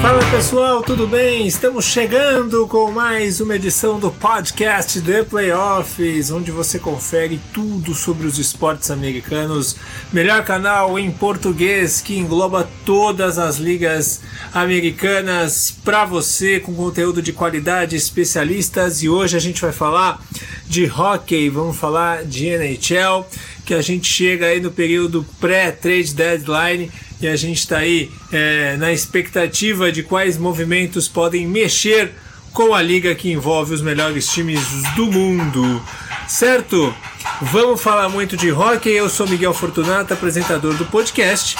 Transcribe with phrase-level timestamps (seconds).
[0.00, 1.46] Fala pessoal, tudo bem?
[1.46, 8.26] Estamos chegando com mais uma edição do podcast The Playoffs, onde você confere tudo sobre
[8.26, 9.74] os esportes americanos.
[10.12, 14.20] Melhor canal em português que engloba todas as ligas
[14.54, 19.02] americanas para você, com conteúdo de qualidade, especialistas.
[19.02, 20.22] E hoje a gente vai falar
[20.66, 23.26] de hockey, vamos falar de NHL,
[23.64, 26.88] que a gente chega aí no período pré-trade deadline
[27.20, 32.12] e a gente está aí é, na expectativa de quais movimentos podem mexer
[32.52, 34.60] com a liga que envolve os melhores times
[34.94, 35.82] do mundo,
[36.26, 36.94] certo?
[37.42, 38.90] Vamos falar muito de hockey.
[38.90, 41.56] Eu sou Miguel Fortunato, apresentador do podcast.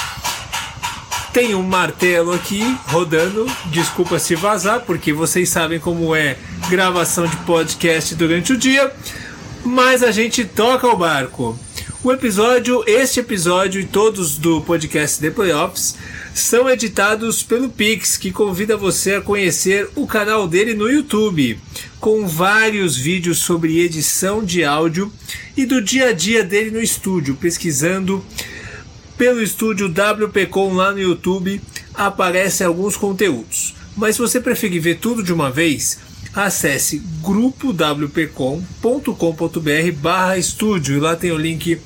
[1.31, 3.45] Tem um martelo aqui rodando.
[3.65, 6.37] Desculpa se vazar, porque vocês sabem como é
[6.69, 8.91] gravação de podcast durante o dia.
[9.63, 11.57] Mas a gente toca o barco.
[12.01, 15.95] O episódio, este episódio e todos do podcast The Playoffs
[16.33, 21.59] são editados pelo Pix, que convida você a conhecer o canal dele no YouTube,
[21.99, 25.11] com vários vídeos sobre edição de áudio
[25.57, 28.23] e do dia a dia dele no estúdio, pesquisando
[29.17, 31.61] pelo estúdio WPcom lá no YouTube,
[31.93, 33.75] aparecem alguns conteúdos.
[33.97, 35.99] Mas se você preferir ver tudo de uma vez,
[36.33, 40.97] acesse grupowpcom.com.br barra estúdio.
[40.97, 41.79] E lá tem o link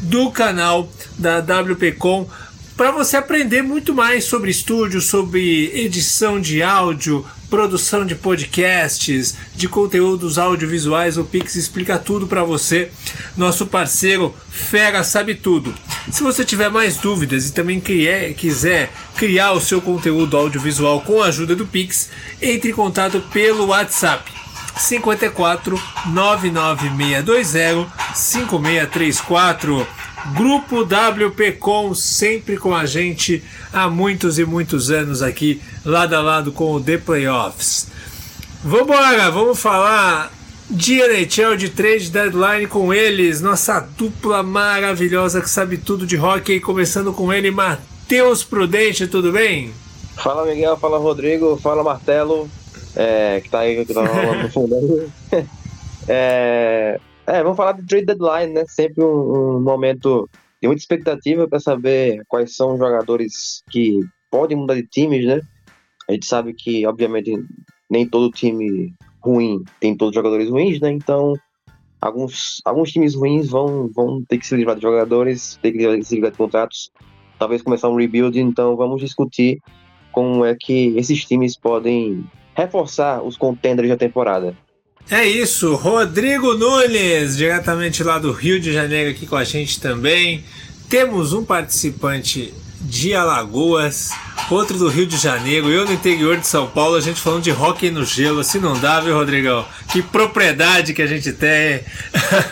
[0.00, 2.28] do canal da WPcom
[2.76, 9.68] para você aprender muito mais sobre estúdio, sobre edição de áudio, produção de podcasts, de
[9.68, 11.16] conteúdos audiovisuais.
[11.18, 12.90] O Pix explica tudo para você.
[13.36, 15.74] Nosso parceiro Fera sabe tudo.
[16.10, 21.22] Se você tiver mais dúvidas e também criar, quiser criar o seu conteúdo audiovisual com
[21.22, 22.10] a ajuda do Pix,
[22.40, 24.30] entre em contato pelo WhatsApp
[24.76, 30.07] 54 99620 5634.
[30.36, 33.42] Grupo WPcom sempre com a gente
[33.72, 37.88] há muitos e muitos anos aqui, lado a lado com o The Playoffs.
[38.64, 40.32] Vambora, vamos falar
[40.68, 46.60] de NHL de trade deadline com eles, nossa dupla maravilhosa que sabe tudo de hockey,
[46.60, 49.72] começando com ele, Matheus Prudente, tudo bem?
[50.16, 52.50] Fala Miguel, fala Rodrigo, fala Martelo,
[52.94, 55.12] é, que tá aí que tá rolando no fundo.
[56.08, 58.64] é, é, vamos falar de trade deadline, né?
[58.66, 60.28] Sempre um, um momento
[60.60, 64.00] de muita expectativa para saber quais são os jogadores que
[64.30, 65.40] podem mudar de times, né?
[66.08, 67.32] A gente sabe que, obviamente,
[67.90, 70.90] nem todo time ruim tem todos os jogadores ruins, né?
[70.90, 71.34] Então,
[72.00, 76.14] alguns, alguns times ruins vão, vão ter que se livrar de jogadores, ter que se
[76.14, 76.90] livrar de contratos,
[77.38, 78.40] talvez começar um rebuild.
[78.40, 79.60] Então, vamos discutir
[80.12, 82.24] como é que esses times podem
[82.54, 84.56] reforçar os contenders da temporada.
[85.10, 90.44] É isso, Rodrigo Nunes, diretamente lá do Rio de Janeiro, aqui com a gente também.
[90.86, 92.52] Temos um participante
[92.82, 94.10] de Alagoas,
[94.50, 97.50] outro do Rio de Janeiro, eu no interior de São Paulo, a gente falando de
[97.50, 99.64] hockey no gelo, assim não dá, viu, Rodrigão?
[99.90, 101.80] Que propriedade que a gente tem.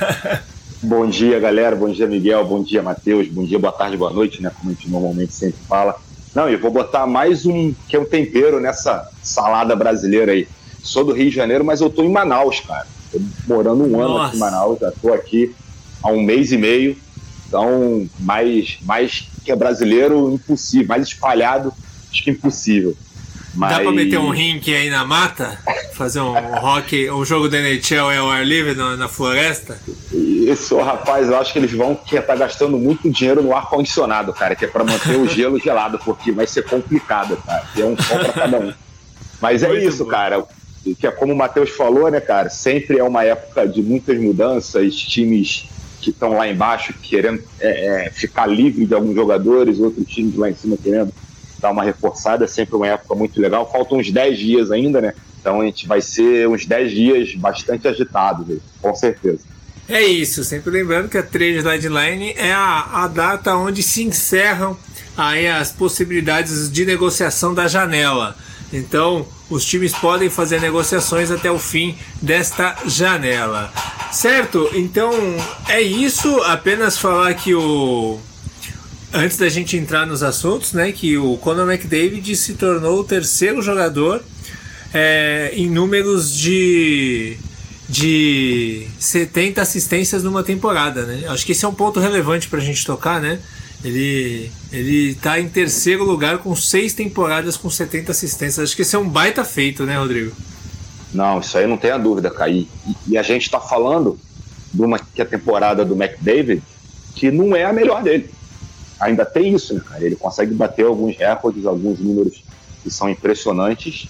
[0.83, 4.41] bom dia, galera, bom dia, Miguel, bom dia, Matheus, bom dia, boa tarde, boa noite,
[4.41, 5.95] né, como a gente normalmente sempre fala.
[6.35, 10.49] Não, eu vou botar mais um, que é um tempero nessa salada brasileira aí
[10.87, 12.87] sou do Rio de Janeiro, mas eu tô em Manaus, cara.
[13.13, 15.55] Tô morando um ano aqui em Manaus, já tô aqui
[16.03, 16.97] há um mês e meio.
[17.49, 20.89] Então, mais, mais que é brasileiro, impossível.
[20.89, 21.73] Mais espalhado,
[22.11, 22.97] acho que impossível.
[23.55, 23.71] Mas...
[23.71, 25.59] Dá pra meter um rink aí na mata?
[25.95, 29.81] Fazer um rock, um jogo da NHL ao ar livre na, na, floresta?
[30.13, 34.55] Isso, rapaz, eu acho que eles vão que tá gastando muito dinheiro no ar-condicionado, cara,
[34.55, 37.65] que é para manter o gelo gelado, porque vai ser complicado, cara.
[37.75, 38.75] Tem um som pra cada um.
[39.41, 40.11] Mas é muito isso, bom.
[40.11, 40.47] cara
[40.95, 42.49] que é como o Matheus falou, né, cara?
[42.49, 45.69] Sempre é uma época de muitas mudanças, times
[46.01, 50.51] que estão lá embaixo querendo é, é, ficar livre de alguns jogadores, outros times lá
[50.51, 51.13] em cima querendo
[51.59, 53.71] dar uma reforçada, é sempre uma época muito legal.
[53.71, 55.15] Faltam uns 10 dias ainda, né?
[55.41, 59.41] Então a gente vai ser uns 10 dias bastante agitados, com certeza.
[59.89, 64.77] É isso, sempre lembrando que a trade deadline é a, a data onde se encerram
[65.17, 68.37] aí as possibilidades de negociação da janela.
[68.73, 73.73] Então, os times podem fazer negociações até o fim desta janela.
[74.13, 74.71] Certo?
[74.75, 75.13] Então,
[75.69, 76.41] é isso.
[76.43, 78.19] Apenas falar que o.
[79.13, 80.93] Antes da gente entrar nos assuntos, né?
[80.93, 84.23] Que o Conor McDavid se tornou o terceiro jogador
[84.93, 87.39] é, em números de
[87.89, 91.25] de 70 assistências numa temporada, né?
[91.29, 93.39] Acho que esse é um ponto relevante para a gente tocar, né?
[93.85, 98.59] Ele, ele tá em terceiro lugar com seis temporadas com 70 assistências.
[98.59, 100.33] Acho que esse é um baita feito, né, Rodrigo?
[101.13, 102.69] Não, isso aí não tem a dúvida, Caí.
[102.87, 104.19] E, e a gente está falando
[104.73, 106.63] de uma que é a temporada do McDavid,
[107.15, 108.31] que não é a melhor dele.
[108.99, 110.05] Ainda tem isso, né, cara?
[110.05, 112.43] Ele consegue bater alguns recordes, alguns números
[112.83, 114.09] que são impressionantes,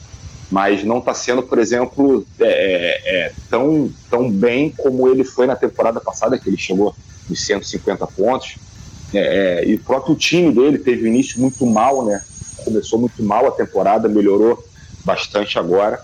[0.50, 5.46] mas não está sendo, por exemplo, é, é, é, tão, tão bem como ele foi
[5.46, 6.94] na temporada passada, que ele chegou
[7.28, 8.56] nos 150 pontos.
[9.16, 12.22] É, é, e o próprio time dele teve um início muito mal, né?
[12.64, 14.62] Começou muito mal a temporada, melhorou
[15.04, 16.00] bastante agora.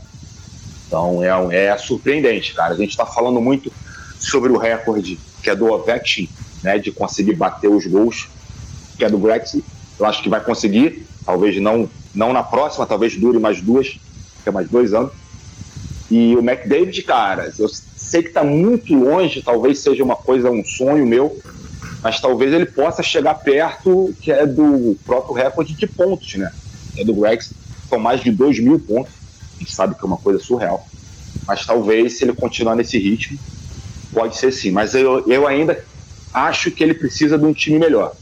[0.86, 2.74] Então é, é surpreendente, cara.
[2.74, 3.72] A gente está falando muito
[4.18, 6.28] sobre o recorde que é do Ovechkin,
[6.62, 6.78] né?
[6.78, 8.28] De conseguir bater os gols,
[8.96, 9.64] que é do Gretzky.
[9.98, 13.98] Eu acho que vai conseguir, talvez não, não na próxima, talvez dure mais duas,
[14.42, 15.12] que é mais dois anos.
[16.10, 20.64] E o McDavid, cara, eu sei que está muito longe, talvez seja uma coisa, um
[20.64, 21.40] sonho meu,
[22.02, 26.52] mas talvez ele possa chegar perto, que é do próprio recorde de pontos, né?
[26.96, 27.52] É do Rex,
[27.88, 29.12] são mais de 2 mil pontos.
[29.56, 30.86] A gente sabe que é uma coisa surreal.
[31.46, 33.38] Mas talvez, se ele continuar nesse ritmo,
[34.12, 34.70] pode ser sim.
[34.70, 35.84] Mas eu, eu ainda
[36.34, 38.14] acho que ele precisa de um time melhor.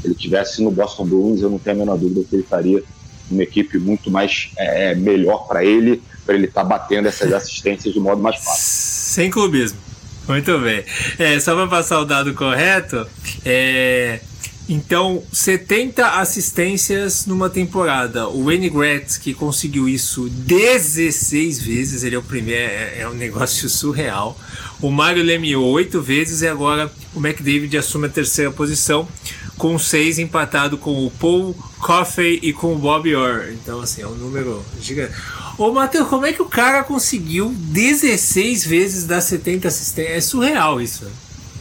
[0.00, 2.82] Se ele tivesse no Boston Bruins, eu não tenho a menor dúvida que ele estaria
[3.30, 7.92] uma equipe muito mais é, melhor para ele, para ele estar tá batendo essas assistências
[7.92, 8.62] de modo mais fácil.
[8.62, 9.78] Sem clubismo.
[10.28, 10.84] Muito bem.
[11.18, 13.06] É, só para passar o dado correto,
[13.44, 14.20] é,
[14.68, 18.28] então 70 assistências numa temporada.
[18.28, 23.68] O Wayne Gretzky conseguiu isso 16 vezes, ele é o primeiro, é, é um negócio
[23.68, 24.38] surreal.
[24.80, 29.08] O Mario Lemieux 8 vezes e agora o McDavid assume a terceira posição
[29.56, 33.52] com seis empatado com o Paul Coffey e com o Bob Orr.
[33.52, 35.14] Então assim, é um número gigante.
[35.58, 40.16] Ô, Matheus, como é que o cara conseguiu 16 vezes dar 70 assistências?
[40.16, 41.06] É surreal isso.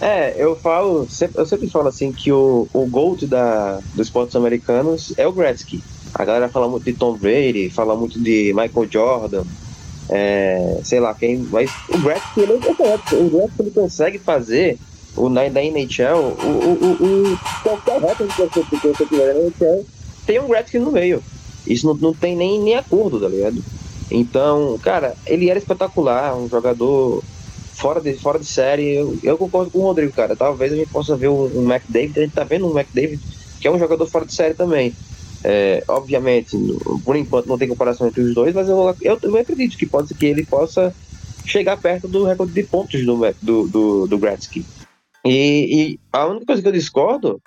[0.02, 5.14] É, eu falo, eu sempre falo assim que o, o GOAT da, dos esportes americanos
[5.16, 5.82] é o Gretzky.
[6.14, 9.44] A galera fala muito de Tom Brady, fala muito de Michael Jordan,
[10.10, 14.78] é, sei lá quem, mas o Gretzky, ele, é o Gretzky ele consegue fazer
[15.16, 19.40] o, na, da NHL, o, o, o, qualquer recorde que você, que você tiver na
[19.42, 19.86] NHL,
[20.26, 21.24] tem um Gretzky no meio.
[21.66, 23.64] Isso não, não tem nem, nem acordo, tá ligado?
[24.12, 27.24] Então, cara, ele era espetacular, um jogador
[27.74, 28.96] fora de, fora de série.
[28.96, 30.36] Eu, eu concordo com o Rodrigo, cara.
[30.36, 33.20] Talvez a gente possa ver um, um McDavid, a gente tá vendo um McDavid
[33.60, 34.94] que é um jogador fora de série também.
[35.44, 36.58] É, obviamente,
[37.04, 40.08] por enquanto não tem comparação entre os dois, mas eu, eu também acredito que pode
[40.08, 40.94] ser que ele possa
[41.46, 44.66] chegar perto do recorde de pontos do, do, do, do Gretzky.
[45.26, 47.42] E, e, a única coisa que eu discordo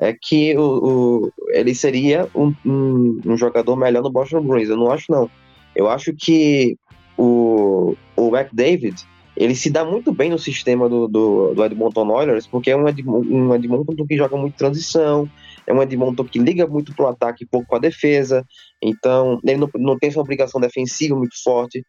[0.00, 4.68] é que o, o ele seria um, um, um, jogador melhor no Boston Bruins.
[4.68, 5.28] Eu não acho, não.
[5.74, 6.76] Eu acho que
[7.18, 9.04] o, o McDavid
[9.36, 12.88] ele se dá muito bem no sistema do, do, do Edmonton Oilers, porque é um
[12.88, 15.28] Edmonton, um Edmonton que joga muito transição,
[15.66, 18.44] é um Edmonton que liga muito para o ataque e pouco para a defesa,
[18.80, 21.84] então ele não, não tem essa obrigação defensiva muito forte.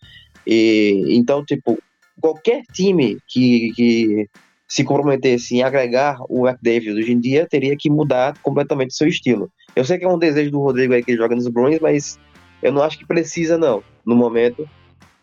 [0.48, 1.78] E, então, tipo,
[2.20, 4.30] qualquer time que, que
[4.68, 9.50] se comprometesse em agregar o McDavid hoje em dia teria que mudar completamente seu estilo.
[9.76, 12.20] Eu sei que é um desejo do Rodrigo aí que ele joga nos Bruins, mas
[12.64, 14.68] eu não acho que precisa, não, no momento,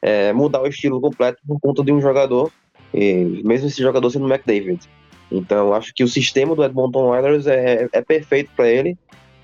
[0.00, 2.52] é, mudar o estilo completo por conta de um jogador,
[3.44, 4.80] mesmo esse jogador sendo o McDavid.
[5.30, 8.98] Então, acho que o sistema do Edmonton Oilers é, é perfeito para ele.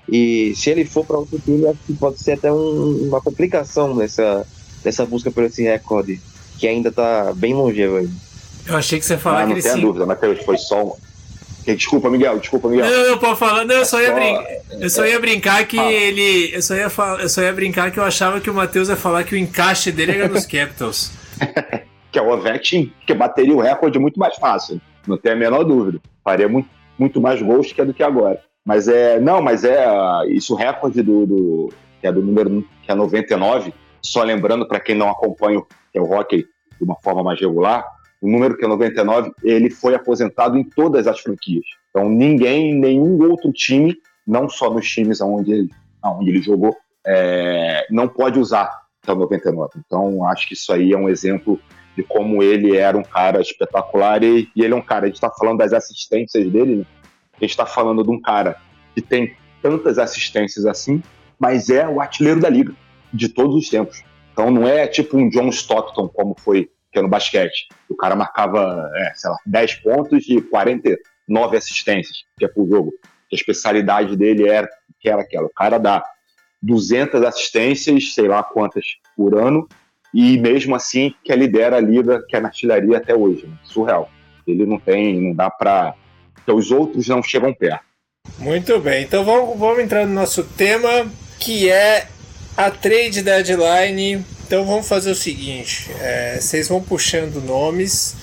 [0.07, 3.95] E se ele for para outro time, acho que pode ser até um, uma complicação
[3.95, 4.45] nessa,
[4.83, 6.19] nessa busca por esse recorde,
[6.57, 8.09] que ainda está bem longevo aí.
[8.69, 9.47] Eu achei que você ia falar ah.
[9.47, 10.93] Não tem dúvida, mas foi só um,
[11.75, 12.89] Desculpa, Miguel, desculpa, Miguel.
[12.89, 13.65] Não, não, pode falar.
[13.65, 14.35] Não, eu só ia, brin...
[14.79, 15.91] eu só ia brincar que ah.
[15.91, 16.55] ele.
[16.55, 17.19] Eu só, ia fal...
[17.19, 19.91] eu só ia brincar que eu achava que o Matheus ia falar que o encaixe
[19.91, 21.11] dele era nos Capitals.
[22.11, 24.81] que é o Ovechkin, que bateria o recorde muito mais fácil.
[25.05, 25.99] Não tem a menor dúvida.
[26.23, 28.41] Faria muito, muito mais gols que é do que agora.
[28.65, 29.19] Mas é.
[29.19, 29.85] Não, mas é.
[30.27, 31.73] Isso o recorde do, do.
[32.01, 33.73] que é do número que é 99.
[34.01, 35.61] Só lembrando, para quem não acompanha
[35.93, 36.45] é o hockey
[36.77, 37.85] de uma forma mais regular,
[38.21, 41.65] o número que é 99, ele foi aposentado em todas as franquias.
[41.89, 43.95] Então ninguém, nenhum outro time,
[44.27, 45.69] não só nos times onde ele,
[46.03, 49.71] onde ele jogou, é, não pode usar o 99.
[49.85, 51.59] Então acho que isso aí é um exemplo
[51.95, 55.15] de como ele era um cara espetacular e, e ele é um cara, a gente
[55.15, 56.85] está falando das assistências dele, né?
[57.33, 58.57] a gente está falando de um cara
[58.93, 61.01] que tem tantas assistências assim,
[61.37, 62.73] mas é o artilheiro da liga
[63.13, 64.03] de todos os tempos.
[64.31, 67.67] Então não é tipo um John Stockton como foi que é no basquete.
[67.87, 72.93] O cara marcava, é, sei lá, 10 pontos e 49 assistências, que é por jogo.
[73.31, 74.67] A especialidade dele era
[74.99, 75.45] que era aquela.
[75.45, 76.03] O cara dá
[76.61, 79.67] 200 assistências, sei lá quantas por ano,
[80.13, 83.47] e mesmo assim que lidera a liga, que é na artilharia até hoje.
[83.47, 83.57] Né?
[83.63, 84.09] Surreal.
[84.45, 85.93] Ele não tem, não dá para.
[86.43, 87.83] Então os outros não chegam perto.
[88.37, 92.07] Muito bem, então vamos, vamos entrar no nosso tema, que é
[92.57, 94.25] a trade deadline.
[94.49, 98.15] Então vamos fazer o seguinte: é, vocês vão puxando nomes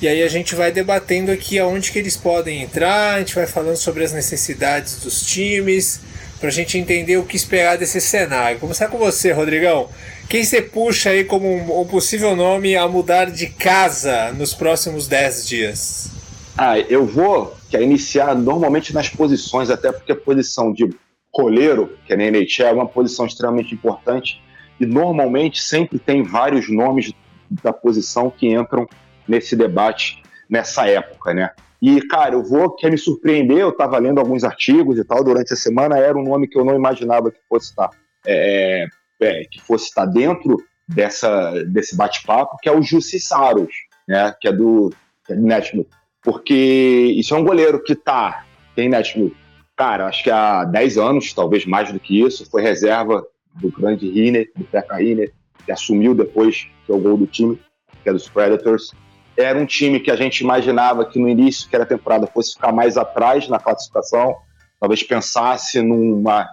[0.00, 3.46] e aí a gente vai debatendo aqui aonde que eles podem entrar, a gente vai
[3.46, 6.00] falando sobre as necessidades dos times,
[6.40, 8.58] para a gente entender o que esperar desse cenário.
[8.58, 9.90] Começar com você, Rodrigão.
[10.26, 15.06] Quem você puxa aí como um, um possível nome a mudar de casa nos próximos
[15.06, 16.10] 10 dias?
[16.56, 20.88] Ah, eu vou quer iniciar normalmente nas posições, até porque a posição de
[21.30, 24.40] coleiro, que é na NHL, é uma posição extremamente importante
[24.80, 27.12] e normalmente sempre tem vários nomes
[27.50, 28.86] da posição que entram
[29.26, 31.50] nesse debate nessa época, né?
[31.80, 35.52] E, cara, eu vou, quer me surpreender, eu estava lendo alguns artigos e tal durante
[35.52, 37.90] a semana, era um nome que eu não imaginava que fosse estar,
[38.26, 38.86] é,
[39.20, 40.56] é, que fosse estar dentro
[40.88, 43.72] dessa, desse bate-papo, que é o Jussi Saros,
[44.08, 44.92] né, que é do,
[45.24, 45.86] que é Nashville.
[46.22, 48.44] Porque isso é um goleiro que tá,
[48.74, 49.36] tem Nashville,
[49.76, 53.24] cara, acho que há 10 anos, talvez mais do que isso, foi reserva
[53.60, 55.32] do grande Riner, do Pekka Riner,
[55.64, 57.60] que assumiu depois que é o gol do time,
[58.02, 58.92] que é dos Predators
[59.38, 62.72] era um time que a gente imaginava que no início que era temporada fosse ficar
[62.72, 64.36] mais atrás na classificação,
[64.80, 66.48] talvez pensasse numa,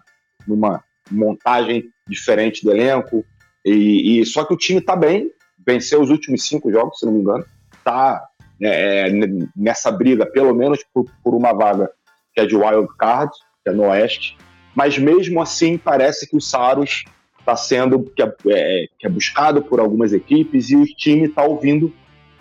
[0.47, 3.25] numa montagem diferente do elenco.
[3.65, 5.31] E, e só que o time está bem,
[5.65, 7.43] venceu os últimos cinco jogos, se não me engano,
[7.75, 8.23] está
[8.61, 9.11] é, é
[9.55, 11.89] nessa briga, pelo menos por, por, uma vaga
[12.35, 13.31] que é de wild card,
[13.63, 14.37] que é no Oeste.
[14.75, 17.05] Mas mesmo assim parece que o Saros
[17.39, 21.43] está sendo que é, é, que é buscado por algumas equipes e o time está
[21.43, 21.93] ouvindo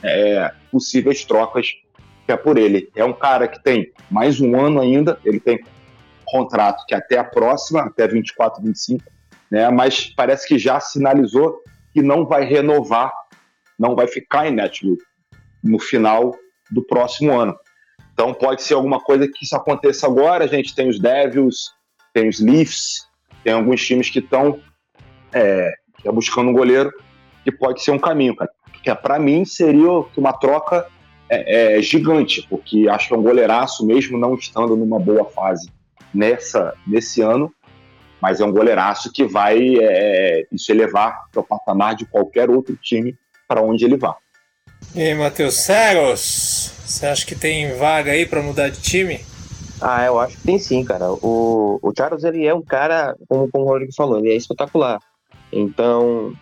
[0.03, 1.69] é, possíveis trocas
[2.27, 2.91] que é por ele.
[2.97, 5.63] É um cara que tem mais um ano ainda, ele tem
[6.25, 9.05] contrato que é até a próxima, até 24, 25,
[9.51, 9.71] né?
[9.71, 11.63] mas parece que já sinalizou
[11.93, 13.13] que não vai renovar,
[13.79, 14.99] não vai ficar em Nashville
[15.63, 16.35] no final
[16.71, 17.57] do próximo ano.
[18.13, 20.45] Então pode ser alguma coisa que isso aconteça agora.
[20.45, 21.74] A gente tem os Devils,
[22.15, 23.07] tem os Leafs,
[23.43, 24.59] tem alguns times que estão
[25.35, 25.71] é,
[26.07, 26.91] buscando um goleiro
[27.43, 28.51] que pode ser um caminho, cara
[28.85, 30.87] que é, para mim seria uma troca
[31.29, 35.71] é, é, gigante, porque acho que é um goleiraço mesmo não estando numa boa fase
[36.13, 37.53] nessa nesse ano,
[38.21, 42.77] mas é um goleiraço que vai é, isso elevar para o patamar de qualquer outro
[42.77, 43.17] time
[43.49, 44.15] para onde ele vá.
[44.95, 49.19] E aí, Matheus Ceros, você acha que tem vaga aí para mudar de time?
[49.81, 51.13] Ah, eu acho que tem sim, cara.
[51.13, 55.01] O, o Charles, ele é um cara, como, como o Rodrigo falou, ele é espetacular.
[55.53, 56.33] Então,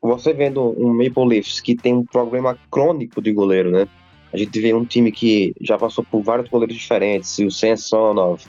[0.00, 3.86] você vendo um Maple Leafs que tem um problema crônico de goleiro, né?
[4.32, 8.42] A gente vê um time que já passou por vários goleiros diferentes, o Samsonov,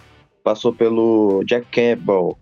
[0.43, 2.37] passou pelo Jack Campbell.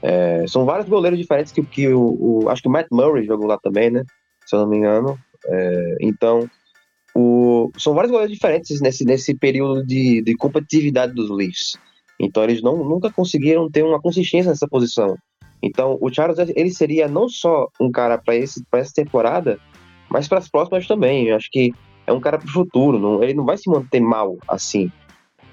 [0.00, 3.46] É, são vários goleiros diferentes que, que o, o, Acho que o Matt Murray jogou
[3.46, 4.04] lá também, né?
[4.46, 5.18] Se eu não me engano.
[5.46, 6.48] É, então,
[7.14, 11.76] o, são vários goleiros diferentes nesse, nesse período de, de competitividade dos Leafs.
[12.20, 15.16] Então, eles não, nunca conseguiram ter uma consistência nessa posição.
[15.62, 19.58] Então, o Charles ele seria não só um cara para essa temporada,
[20.08, 21.28] mas para as próximas também.
[21.28, 21.72] Eu acho que
[22.06, 22.98] é um cara para o futuro.
[22.98, 24.90] Não, ele não vai se manter mal assim,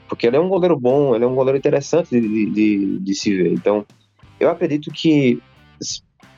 [0.07, 3.35] porque ele é um goleiro bom, ele é um goleiro interessante de, de, de se
[3.35, 3.53] ver.
[3.53, 3.85] Então,
[4.39, 5.41] eu acredito que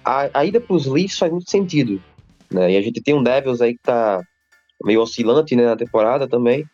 [0.04, 2.02] a, a ida para os Leafs faz muito sentido.
[2.52, 2.74] Né?
[2.74, 4.22] E a gente tem um Devils aí que está
[4.84, 6.66] meio oscilante né, na temporada também,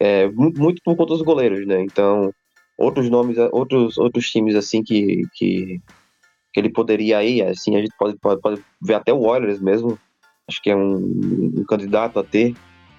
[0.00, 1.82] é, muito, muito por conta dos goleiros, né?
[1.82, 2.32] Então,
[2.76, 5.80] outros nomes, outros, outros times assim que, que
[6.52, 9.98] que ele poderia ir, assim, a gente pode, pode, pode ver até o Oilers mesmo,
[10.48, 10.96] acho que é um,
[11.56, 12.54] um candidato a ter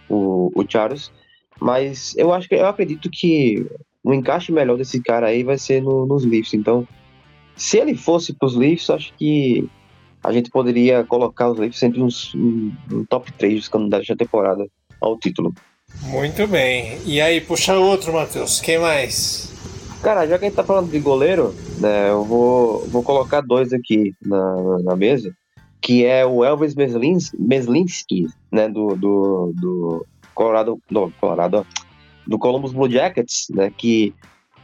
[0.08, 1.12] o, o Charles,
[1.60, 3.66] mas eu acho que eu acredito que
[4.04, 6.88] o encaixe melhor desse cara aí vai ser no, nos Leafs, então
[7.56, 9.68] se ele fosse para os Leafs, acho que
[10.24, 14.16] a gente poderia colocar os Leafs entre uns, um, um top 3 dos candidatos da
[14.16, 14.68] temporada
[15.00, 15.54] ao título.
[16.04, 17.00] Muito bem.
[17.06, 18.60] E aí, puxa outro, Matheus.
[18.60, 19.50] Quem mais?
[20.02, 23.74] Cara, já que a gente tá falando de goleiro, né, eu vou, vou colocar dois
[23.74, 25.36] aqui na, na mesa,
[25.82, 31.68] que é o Elvis Meslinski, né, do, do, do Colorado, do Colorado,
[32.26, 34.14] do Columbus Blue Jackets, né, que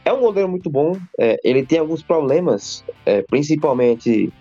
[0.06, 4.32] é um goleiro muito bom, é, ele tem alguns problemas, é, principalmente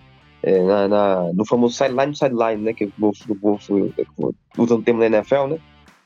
[0.45, 3.11] é, na, na, no famoso sideline sideline, né, que eu vou,
[4.57, 5.57] usando o termo da NFL, né,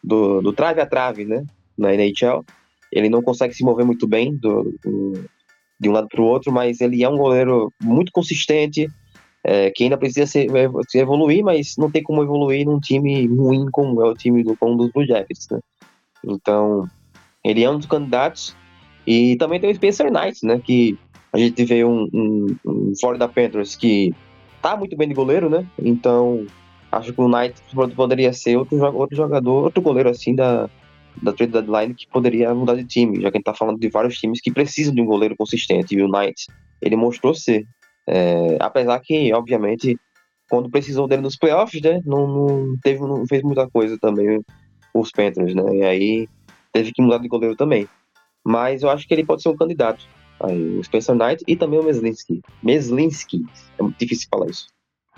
[0.01, 1.45] do, do trave a trave, né,
[1.77, 2.45] na NHL,
[2.89, 5.25] ele não consegue se mover muito bem do, do,
[5.77, 8.87] de um lado para o outro, mas ele é um goleiro muito consistente,
[9.43, 10.47] é, que ainda precisa se,
[10.87, 14.55] se, evoluir, mas não tem como evoluir num time ruim como é o time do,
[14.55, 15.59] como dos Blue Jackets, né?
[16.25, 16.87] Então,
[17.43, 18.55] ele é um dos candidatos.
[19.07, 20.59] E também tem o Spencer Knight, né?
[20.59, 20.97] Que
[21.31, 24.13] a gente vê um, um, um Florida Panthers que
[24.61, 25.65] tá muito bem de goleiro, né?
[25.77, 26.45] Então,
[26.91, 27.61] acho que o Knight
[27.95, 30.69] poderia ser outro, outro jogador, outro goleiro assim da,
[31.21, 33.89] da trade deadline que poderia mudar de time, já que a gente tá falando de
[33.89, 36.47] vários times que precisam de um goleiro consistente, e o Knight,
[36.81, 37.65] ele mostrou ser.
[38.07, 39.97] É, apesar que, obviamente,
[40.49, 44.41] quando precisou dele nos playoffs, né, não, não, teve, não fez muita coisa também
[44.93, 46.29] os Panthers, né, e aí
[46.73, 47.87] teve que mudar de goleiro também.
[48.43, 50.07] Mas eu acho que ele pode ser um candidato.
[50.41, 52.41] Aí, o Spencer Knight e também o Meslinski.
[52.63, 53.45] Meslinski,
[53.77, 54.67] é muito difícil falar isso.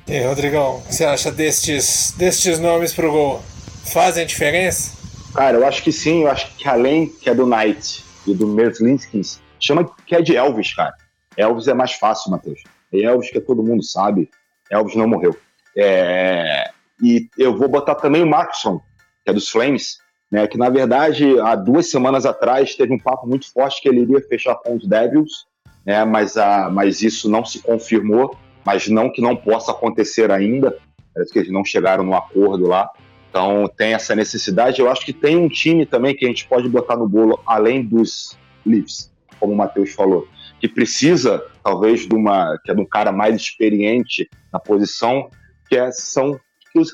[0.08, 3.42] E aí, Rodrigão, o que você acha destes, destes nomes pro gol?
[3.86, 4.98] Fazem diferença?
[5.34, 6.24] Cara, eu acho que sim.
[6.24, 9.22] Eu acho que além que é do Knight e do Meslinski,
[9.60, 10.94] chama que é de Elvis, cara.
[11.38, 12.62] Elvis é mais fácil, Matheus.
[12.92, 14.30] É Elvis que todo mundo sabe.
[14.70, 15.38] Elvis não morreu.
[15.78, 16.70] É...
[17.02, 18.82] E eu vou botar também o Maxson,
[19.24, 19.98] que é dos Flames,
[20.32, 24.02] né, que na verdade há duas semanas atrás teve um papo muito forte que ele
[24.02, 25.46] iria fechar com os Devils,
[25.86, 30.78] né, mas, a, mas isso não se confirmou mas não que não possa acontecer ainda.
[31.14, 32.90] Parece que eles não chegaram no acordo lá.
[33.30, 34.80] Então tem essa necessidade.
[34.80, 37.84] Eu acho que tem um time também que a gente pode botar no bolo, além
[37.84, 40.28] dos Leafs, como o Matheus falou,
[40.60, 45.30] que precisa, talvez, de uma que é de um cara mais experiente na posição,
[45.68, 46.40] que é, são
[46.76, 46.92] os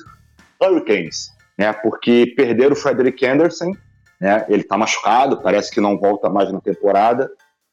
[0.60, 1.72] Hurricanes, né?
[1.72, 3.72] Porque perderam o Frederick Anderson,
[4.20, 4.46] né?
[4.48, 7.30] Ele está machucado, parece que não volta mais na temporada.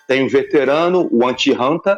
[0.08, 1.98] Tem o veterano, o Anti-Hunter,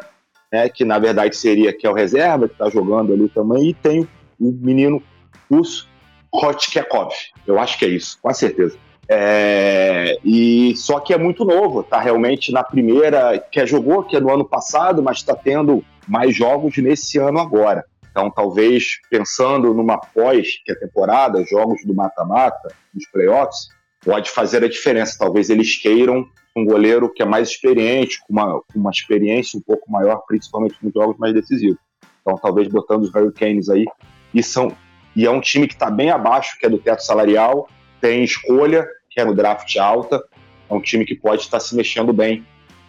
[0.51, 3.73] né, que na verdade seria que é o reserva, que está jogando ali também, e
[3.73, 4.07] tem
[4.39, 5.01] o menino
[5.49, 5.87] Us
[6.31, 7.11] Kotkekov.
[7.45, 8.77] Eu acho que é isso, com certeza.
[9.09, 14.15] É, e só que é muito novo, tá realmente na primeira, que é, jogou, que
[14.15, 17.85] é no ano passado, mas está tendo mais jogos nesse ano agora.
[18.17, 23.67] Então, talvez pensando numa pós que é temporada, jogos do mata-mata, nos playoffs,
[24.03, 25.19] pode fazer a diferença.
[25.19, 29.91] Talvez eles queiram um goleiro que é mais experiente, com uma, uma experiência um pouco
[29.91, 31.77] maior, principalmente nos jogos mais decisivos.
[32.21, 33.85] Então, talvez botando os Hurricanes aí.
[34.33, 34.75] E, são,
[35.15, 37.69] e é um time que está bem abaixo, que é do teto salarial,
[38.01, 40.19] tem escolha, que é no draft alta.
[40.67, 42.43] É um time que pode estar se mexendo bem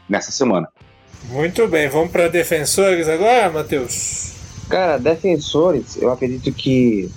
[0.08, 0.70] nessa semana.
[1.24, 4.37] Muito bem, vamos para defensores agora, Matheus?
[4.68, 7.08] Cara, defensores, eu acredito que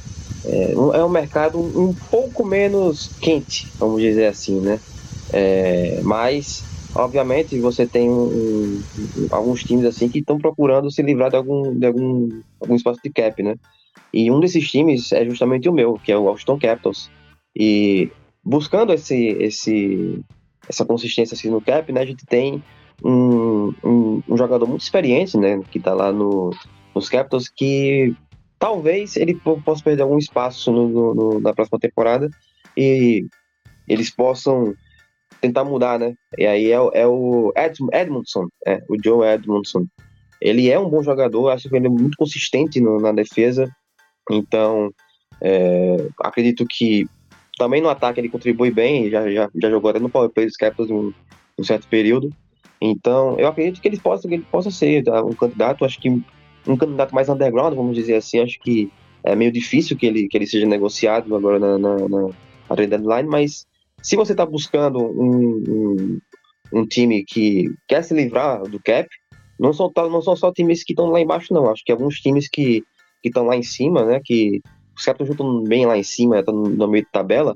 [0.45, 4.79] é, é um mercado um pouco menos quente, vamos dizer assim, né?
[5.33, 6.63] É, mas,
[6.95, 8.81] obviamente, você tem um,
[9.31, 13.09] alguns times assim que estão procurando se livrar de algum, de algum, algum espaço de
[13.09, 13.55] cap, né?
[14.13, 17.09] E um desses times é justamente o meu, que é o Austin Capitals.
[17.55, 18.09] E
[18.43, 20.21] buscando esse, esse,
[20.67, 22.63] essa consistência assim, no cap, né, a gente tem
[23.03, 26.51] um, um, um jogador muito experiente, né, que está lá no,
[26.93, 28.15] nos Capitals, que
[28.59, 32.29] talvez ele possa perder algum espaço no, no, na próxima temporada
[32.77, 33.25] e
[33.87, 34.75] eles possam
[35.41, 36.13] tentar mudar, né?
[36.37, 39.85] E aí é, é o Ed, Edmondson, é, o Joe Edmondson.
[40.39, 43.69] Ele é um bom jogador, acho que ele é muito consistente no, na defesa,
[44.29, 44.91] então
[45.41, 47.07] é, acredito que
[47.57, 50.55] também no ataque ele contribui bem, já, já, já jogou até no Power Play dos
[50.55, 51.13] Capitals em
[51.59, 52.29] um certo período.
[52.79, 55.23] Então, eu acredito que ele possa, que ele possa ser tá?
[55.23, 56.09] um candidato, acho que
[56.67, 58.91] um candidato mais underground, vamos dizer assim, acho que
[59.23, 62.29] é meio difícil que ele, que ele seja negociado agora na, na, na,
[62.69, 63.65] na deadline, mas
[64.01, 66.19] se você está buscando um, um,
[66.73, 69.07] um, time que quer se livrar do cap,
[69.59, 71.69] não são, não são só times que estão lá embaixo, não.
[71.69, 72.83] Acho que alguns times que
[73.23, 74.19] estão lá em cima, né?
[74.23, 74.59] Que
[74.97, 77.55] os caras estão bem lá em cima, estão no, meio de tabela.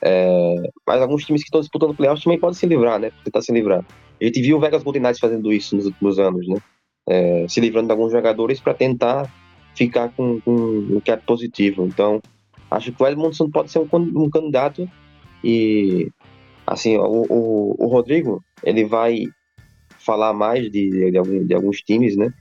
[0.00, 3.12] É, mas alguns times que estão disputando playoffs também podem se livrar, né?
[3.22, 3.84] Tentar se livrar.
[4.20, 6.56] A gente viu o Vegas Golden Knights fazendo isso nos últimos anos, né?
[7.08, 9.28] É, se livrando de alguns jogadores para tentar
[9.74, 11.84] ficar com, com um cap positivo.
[11.86, 12.20] Então,
[12.70, 14.88] acho que o Edmondson pode ser um, um candidato
[15.42, 16.10] e,
[16.66, 19.24] assim, o, o, o Rodrigo, ele vai
[19.98, 22.32] falar mais de, de, algum, de, alguns times, né?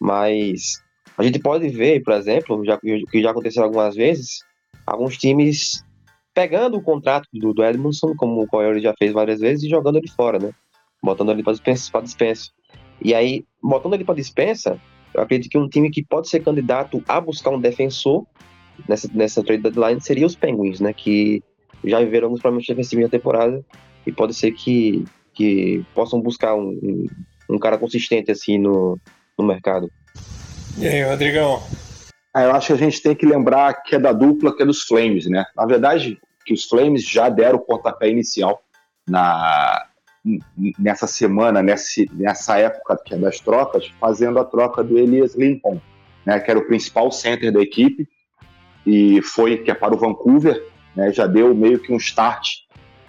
[0.00, 0.82] Mas
[1.16, 4.40] a gente pode ver, por exemplo, já, que já aconteceu algumas vezes,
[4.86, 5.84] alguns times
[6.34, 9.98] pegando o contrato do, do Edmondson, como o Coyote já fez várias vezes, e jogando
[9.98, 10.52] ele fora, né?
[11.02, 12.50] Botando ele para dispensa, dispensa.
[13.00, 14.80] E aí, botando ele para dispensa,
[15.14, 18.26] eu acredito que um time que pode ser candidato a buscar um defensor
[18.88, 20.92] nessa, nessa trade deadline seria os Penguins, né?
[20.92, 21.42] Que
[21.84, 23.64] já viveram alguns problemas defensivos na temporada
[24.06, 27.06] e pode ser que, que possam buscar um, um,
[27.50, 28.98] um cara consistente assim no,
[29.38, 29.90] no mercado.
[30.76, 31.62] E aí, Rodrigão?
[32.34, 34.66] Ah, eu acho que a gente tem que lembrar que é da dupla, que é
[34.66, 35.44] dos Flames, né?
[35.56, 38.62] Na verdade, que os Flames já deram o pontapé inicial
[39.08, 39.87] na,
[40.78, 45.80] nessa semana, nessa, nessa época que é das trocas, fazendo a troca do Elias Lincoln,
[46.24, 48.08] né, que era o principal center da equipe,
[48.86, 50.62] e foi que é para o Vancouver,
[50.94, 52.48] né, já deu meio que um start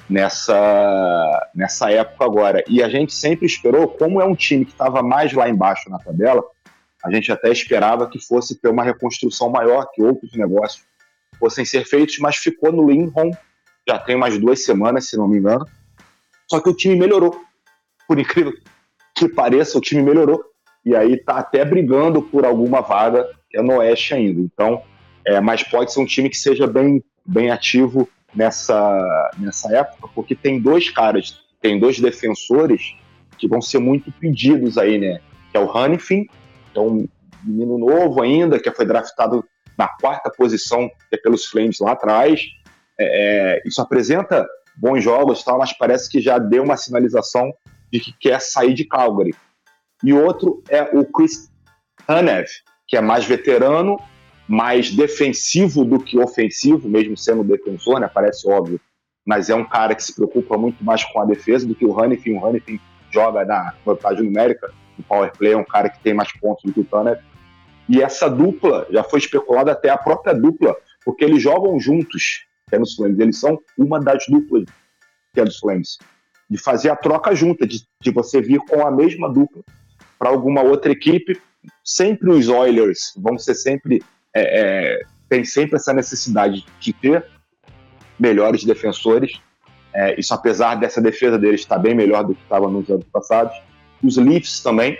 [0.09, 2.63] nessa, nessa época agora.
[2.67, 5.99] E a gente sempre esperou, como é um time que estava mais lá embaixo na
[5.99, 6.43] tabela,
[7.03, 10.83] a gente até esperava que fosse ter uma reconstrução maior, que outros negócios
[11.39, 13.31] fossem ser feitos, mas ficou no Lindholm
[13.89, 15.65] já tem umas duas semanas, se não me engano.
[16.49, 17.39] Só que o time melhorou.
[18.07, 18.53] Por incrível
[19.15, 20.43] que pareça, o time melhorou.
[20.85, 24.39] E aí tá até brigando por alguma vaga, é no Oeste ainda.
[24.39, 24.81] Então,
[25.25, 30.35] é, mas pode ser um time que seja bem, bem ativo nessa, nessa época, porque
[30.35, 32.95] tem dois caras, tem dois defensores
[33.37, 35.19] que vão ser muito pedidos aí, né?
[35.51, 36.25] Que é o Hanifin,
[36.73, 37.07] que é um
[37.43, 39.43] menino novo ainda, que foi draftado
[39.77, 42.41] na quarta posição é pelos Flames lá atrás.
[42.99, 44.47] É, é, isso apresenta
[44.79, 47.51] bons jogos, tal, mas parece que já deu uma sinalização
[47.91, 49.35] de que quer sair de Calgary.
[50.03, 51.51] E outro é o Chris
[52.07, 52.47] Hanev,
[52.87, 53.99] que é mais veterano,
[54.47, 58.09] mais defensivo do que ofensivo, mesmo sendo defensor, né?
[58.11, 58.79] Parece óbvio,
[59.25, 61.99] mas é um cara que se preocupa muito mais com a defesa do que o
[61.99, 62.37] Hanifin.
[62.37, 62.79] O Hanifin
[63.11, 66.73] joga na vantagem numérica, no power play é um cara que tem mais pontos do
[66.73, 67.19] que o Tanev.
[67.87, 72.77] E essa dupla já foi especulada até a própria dupla, porque eles jogam juntos que
[72.77, 73.19] nos Flames.
[73.19, 74.65] Eles são uma das duplas
[75.33, 75.97] que é dos Flames.
[76.49, 79.63] De fazer a troca junta, de, de você vir com a mesma dupla
[80.17, 81.39] para alguma outra equipe.
[81.83, 84.01] Sempre os Oilers vão ser sempre.
[84.33, 87.25] É, é, tem sempre essa necessidade de ter
[88.19, 89.39] melhores defensores.
[89.93, 93.55] É, isso apesar dessa defesa deles estar bem melhor do que estava nos anos passados.
[94.03, 94.99] Os Leafs também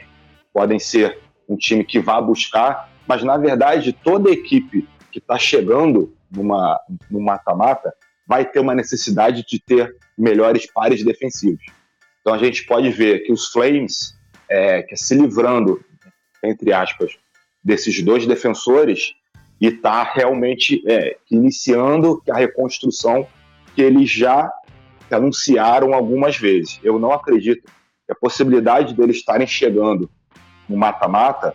[0.54, 6.14] podem ser um time que vá buscar, mas na verdade toda equipe que está chegando
[6.32, 7.94] numa, no mata-mata,
[8.28, 11.66] vai ter uma necessidade de ter melhores pares defensivos.
[12.22, 14.16] Então a gente pode ver que os Flames,
[14.50, 15.84] é, que é se livrando,
[16.44, 17.18] entre aspas,
[17.64, 19.14] desses dois defensores,
[19.60, 23.28] e está realmente é, iniciando a reconstrução
[23.76, 24.50] que eles já
[25.12, 26.80] anunciaram algumas vezes.
[26.84, 27.64] Eu não acredito
[28.06, 30.10] que a possibilidade deles estarem chegando
[30.68, 31.54] no mata-mata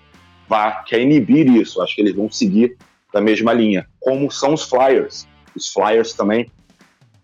[0.48, 1.80] vá quer inibir isso.
[1.80, 2.76] Acho que eles vão seguir
[3.14, 5.24] da mesma linha, como são os Flyers.
[5.54, 6.50] Os Flyers também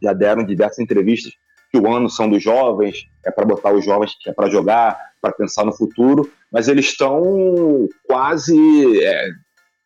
[0.00, 1.32] já deram diversas entrevistas
[1.70, 4.98] que o ano são dos jovens, é para botar os jovens que é para jogar,
[5.20, 9.30] para pensar no futuro, mas eles estão quase é,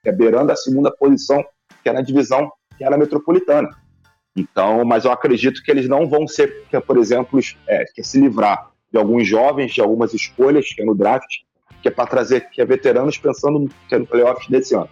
[0.05, 1.43] é, beirando a segunda posição,
[1.83, 3.71] que é na divisão que era metropolitana.
[4.37, 8.05] Então, mas eu acredito que eles não vão ser, que, por exemplo, é, que é
[8.05, 11.29] se livrar de alguns jovens, de algumas escolhas que é no draft,
[11.81, 14.89] que é para trazer que é veteranos pensando que é no playoffs desse ano.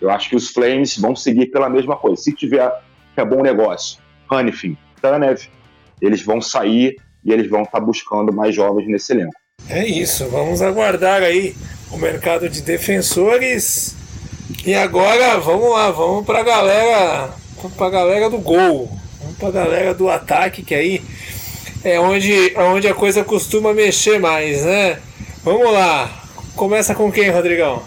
[0.00, 2.20] Eu acho que os Flames vão seguir pela mesma coisa.
[2.20, 2.70] Se tiver
[3.16, 5.42] é bom negócio, Hanifin, Tanev,
[6.00, 9.34] eles vão sair e eles vão estar tá buscando mais jovens nesse elenco.
[9.68, 11.54] É isso, vamos aguardar aí
[11.90, 13.96] o mercado de defensores.
[14.66, 17.30] E agora vamos lá, vamos para a galera,
[17.76, 21.02] para galera do gol, vamos para a galera do ataque que aí
[21.82, 24.98] é onde, é onde a coisa costuma mexer mais, né?
[25.42, 26.24] Vamos lá.
[26.56, 27.82] Começa com quem, Rodrigão?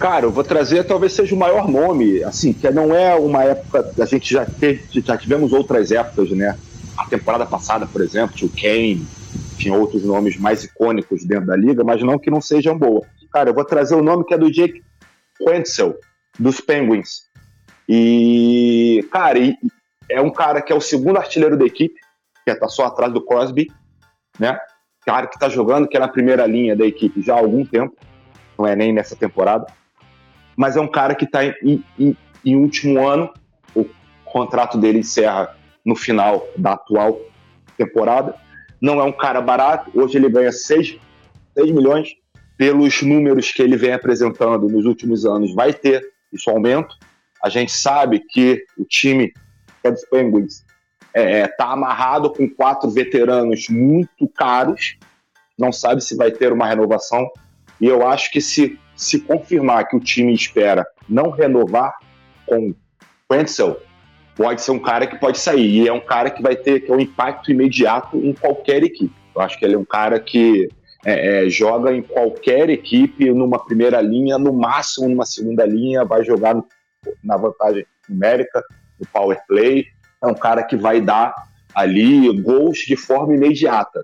[0.00, 3.92] Cara, eu vou trazer talvez seja o maior nome, assim, que não é uma época.
[4.00, 6.58] A gente já, teve, já tivemos outras épocas, né?
[6.96, 9.06] A temporada passada, por exemplo, tinha o Kane,
[9.58, 13.06] tinha outros nomes mais icônicos dentro da liga, mas não que não sejam boas.
[13.30, 14.82] Cara, eu vou trazer o nome que é do Jake
[15.38, 15.94] Quentsel,
[16.38, 17.24] dos Penguins.
[17.86, 19.38] E, cara,
[20.08, 22.00] é um cara que é o segundo artilheiro da equipe,
[22.42, 23.70] que está só atrás do Crosby,
[24.38, 24.58] né?
[25.04, 27.94] Cara que está jogando, que é na primeira linha da equipe já há algum tempo,
[28.58, 29.66] não é nem nessa temporada
[30.60, 33.32] mas é um cara que está em, em, em, último ano,
[33.74, 33.86] o
[34.26, 37.18] contrato dele encerra no final da atual
[37.78, 38.34] temporada.
[38.78, 40.98] Não é um cara barato, hoje ele ganha 6,
[41.56, 42.10] 6 milhões.
[42.58, 46.94] Pelos números que ele vem apresentando nos últimos anos, vai ter isso aumento.
[47.42, 49.32] A gente sabe que o time
[49.82, 50.62] é dos Penguins
[51.06, 54.98] está é, tá amarrado com quatro veteranos muito caros,
[55.58, 57.30] não sabe se vai ter uma renovação.
[57.80, 61.94] E eu acho que se se confirmar que o time espera não renovar
[62.46, 62.74] com
[63.32, 63.80] Wenzel,
[64.36, 65.82] pode ser um cara que pode sair.
[65.82, 69.14] E é um cara que vai ter que é um impacto imediato em qualquer equipe.
[69.34, 70.68] Eu acho que ele é um cara que
[71.04, 76.22] é, é, joga em qualquer equipe, numa primeira linha, no máximo numa segunda linha, vai
[76.22, 76.66] jogar no,
[77.24, 78.62] na vantagem numérica,
[79.00, 79.86] no power play.
[80.22, 81.34] É um cara que vai dar
[81.74, 84.02] ali gols de forma imediata.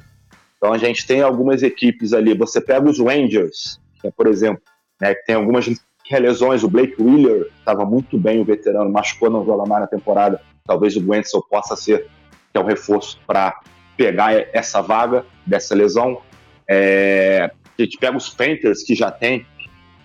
[0.56, 2.32] Então a gente tem algumas equipes ali.
[2.32, 4.62] Você pega os Rangers, que é, por exemplo,
[5.00, 5.66] né, tem algumas
[6.10, 6.62] lesões.
[6.62, 10.40] O Blake Wheeler estava muito bem, o veterano, machucou, não joga mais na temporada.
[10.64, 12.06] Talvez o Gwenzel possa ser
[12.52, 13.60] que é o reforço para
[13.96, 16.20] pegar essa vaga dessa lesão.
[16.68, 19.46] É, a gente pega os Panthers, que já tem,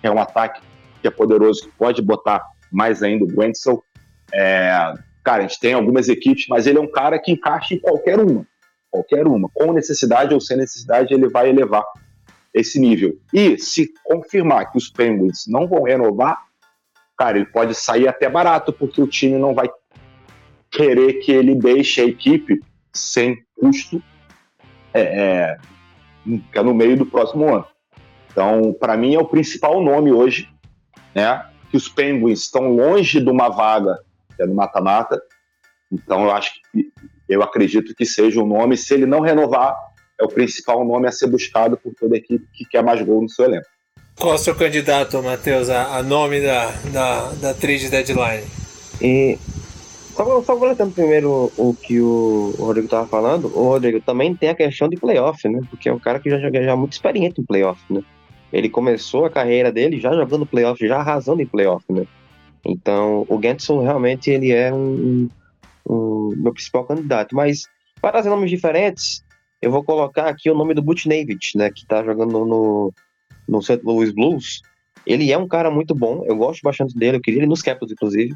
[0.00, 0.60] que é um ataque
[1.00, 3.82] que é poderoso, que pode botar mais ainda o Gwenzel.
[4.32, 7.78] É, cara, a gente tem algumas equipes, mas ele é um cara que encaixa em
[7.78, 8.46] qualquer uma.
[8.90, 9.48] Qualquer uma.
[9.52, 11.84] Com necessidade ou sem necessidade, ele vai elevar
[12.54, 13.18] esse nível.
[13.32, 16.42] E se confirmar que os Penguins não vão renovar,
[17.16, 19.70] cara, ele pode sair até barato, porque o time não vai
[20.70, 22.60] querer que ele deixe a equipe
[22.92, 24.02] sem custo
[24.92, 25.58] é,
[26.26, 27.66] é, no meio do próximo ano.
[28.30, 30.48] Então, para mim, é o principal nome hoje,
[31.14, 31.46] né?
[31.70, 33.98] Que os Penguins estão longe de uma vaga,
[34.34, 35.20] que é no mata-mata.
[35.90, 36.90] Então, eu acho que
[37.28, 38.76] eu acredito que seja o um nome.
[38.76, 39.76] Se ele não renovar,
[40.22, 43.22] é o principal nome a ser buscado por toda a equipe que quer mais gol
[43.22, 43.66] no seu elenco.
[44.16, 48.44] Qual é o seu candidato, Matheus, a, a, nome da, da, da trade deadline?
[49.00, 49.38] E
[50.14, 54.54] só, só coletando primeiro o que o, Rodrigo estava falando, o Rodrigo também tem a
[54.54, 55.60] questão de playoff, né?
[55.70, 58.02] Porque é um cara que já joga já muito experiente em playoff, né?
[58.52, 62.06] Ele começou a carreira dele já jogando playoff, já arrasando em playoff, né?
[62.64, 65.28] Então, o Gentson realmente ele é um,
[65.88, 67.34] um, um meu principal candidato.
[67.34, 67.62] Mas,
[68.00, 69.24] para trazer nomes diferentes,
[69.62, 71.70] eu vou colocar aqui o nome do Butnevich, né?
[71.70, 72.92] Que está jogando no,
[73.48, 73.80] no St.
[73.82, 74.60] Louis Blues.
[75.06, 77.92] Ele é um cara muito bom, eu gosto bastante dele, eu queria ele nos Capitals,
[77.92, 78.34] inclusive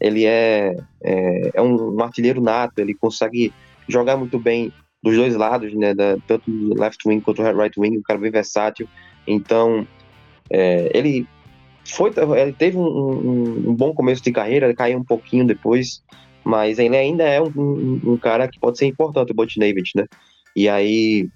[0.00, 3.52] ele é, é, é um artilheiro nato, ele consegue
[3.88, 7.78] jogar muito bem dos dois lados, né, da, tanto do left wing quanto do right
[7.78, 8.88] wing, um cara bem versátil.
[9.26, 9.86] Então,
[10.50, 11.26] é, ele
[11.84, 16.02] foi, ele teve um, um, um, bom começo de carreira, caiu um pouquinho depois,
[16.44, 20.06] mas ele ainda é um, um cara que pode ser importante, o Botnevich, né?
[20.56, 21.28] E aí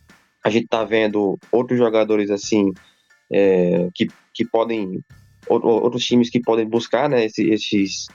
[0.43, 2.73] a gente tá vendo outros jogadores assim
[3.31, 5.05] é, que, que podem
[5.47, 8.07] outros times que podem buscar né, esses,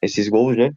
[0.00, 0.72] esses gols, né?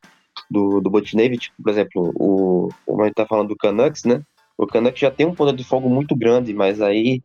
[0.50, 4.22] Do, do Botnevich, tipo, por exemplo, o, o a gente tá falando do Canucks, né?
[4.58, 7.22] O Canucks já tem um poder de fogo muito grande, mas aí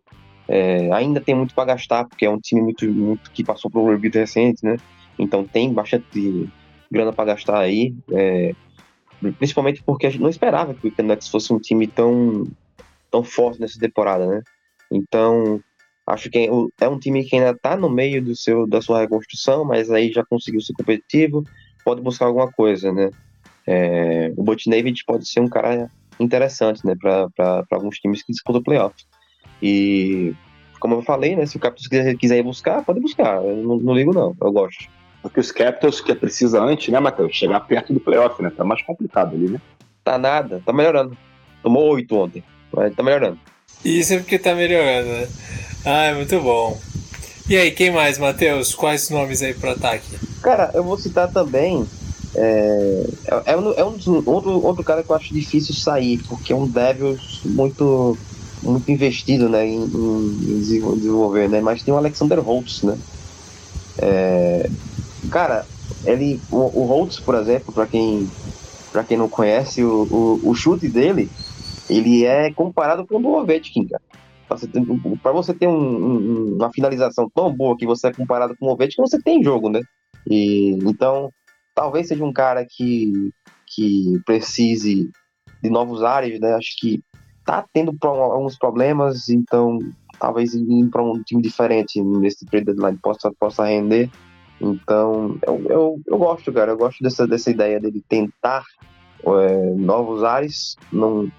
[0.49, 3.81] é, ainda tem muito para gastar, porque é um time muito, muito que passou por
[3.81, 4.77] um rebuild recente, né?
[5.19, 6.49] Então tem bastante
[6.91, 8.55] grana para gastar aí, é,
[9.39, 12.45] principalmente porque a gente não esperava que o Canucks fosse um time tão,
[13.11, 14.43] tão forte nessa temporada, né?
[14.91, 15.61] Então
[16.07, 16.49] acho que
[16.81, 20.13] é um time que ainda está no meio do seu, da sua reconstrução, mas aí
[20.13, 21.43] já conseguiu ser competitivo,
[21.85, 23.11] pode buscar alguma coisa, né?
[23.67, 28.95] É, o Botnevich pode ser um cara interessante, né, para alguns times que disputam playoff.
[29.61, 30.35] E,
[30.79, 33.43] como eu falei, né, se o Capitals quiser, quiser ir buscar, pode buscar.
[33.45, 34.35] Eu não, não ligo, não.
[34.41, 34.87] Eu gosto.
[35.27, 37.35] Porque os Capitals que precisa antes, né, Matheus?
[37.35, 38.51] Chegar perto do playoff, né?
[38.57, 39.61] Tá mais complicado ali, né?
[40.05, 41.17] Tá nada, tá melhorando.
[41.63, 43.39] Tomou oito ontem, mas tá melhorando.
[43.85, 45.29] Isso é porque tá melhorando, né?
[45.85, 46.81] Ah, muito bom.
[47.49, 48.75] E aí, quem mais, Matheus?
[48.75, 50.17] Quais nomes aí pro ataque?
[50.43, 51.87] Cara, eu vou citar também.
[52.35, 56.53] É, é, é, um, é um outro, outro cara que eu acho difícil sair, porque
[56.53, 58.17] é um Devils muito
[58.63, 61.61] muito investido né, em, em desenvolver, né?
[61.61, 62.99] Mas tem o Alexander Holtz, né?
[63.99, 64.69] É,
[65.29, 65.65] cara,
[66.05, 68.29] ele, o, o Holtz, por exemplo, para quem
[68.93, 71.29] para quem não conhece, o, o, o, chute dele,
[71.91, 74.03] ele é comparado com o do Ovechkin, cara.
[74.49, 78.73] Para você ter, um, um, uma finalização tão boa que você é comparado com o
[78.73, 79.83] Ovechkin, você tem jogo, né?
[80.27, 81.31] E, então,
[81.75, 83.31] talvez seja um cara que,
[83.67, 85.11] que precise
[85.63, 86.55] de novos áreas, né?
[86.55, 87.03] Acho que
[87.45, 89.79] tá tendo alguns problemas, então
[90.19, 94.11] talvez ir para um time diferente nesse trade deadline possa, possa render.
[94.61, 98.65] Então, eu, eu, eu gosto, cara, eu gosto dessa, dessa ideia dele tentar
[99.25, 100.77] é, novos ares.
[100.93, 101.31] Não,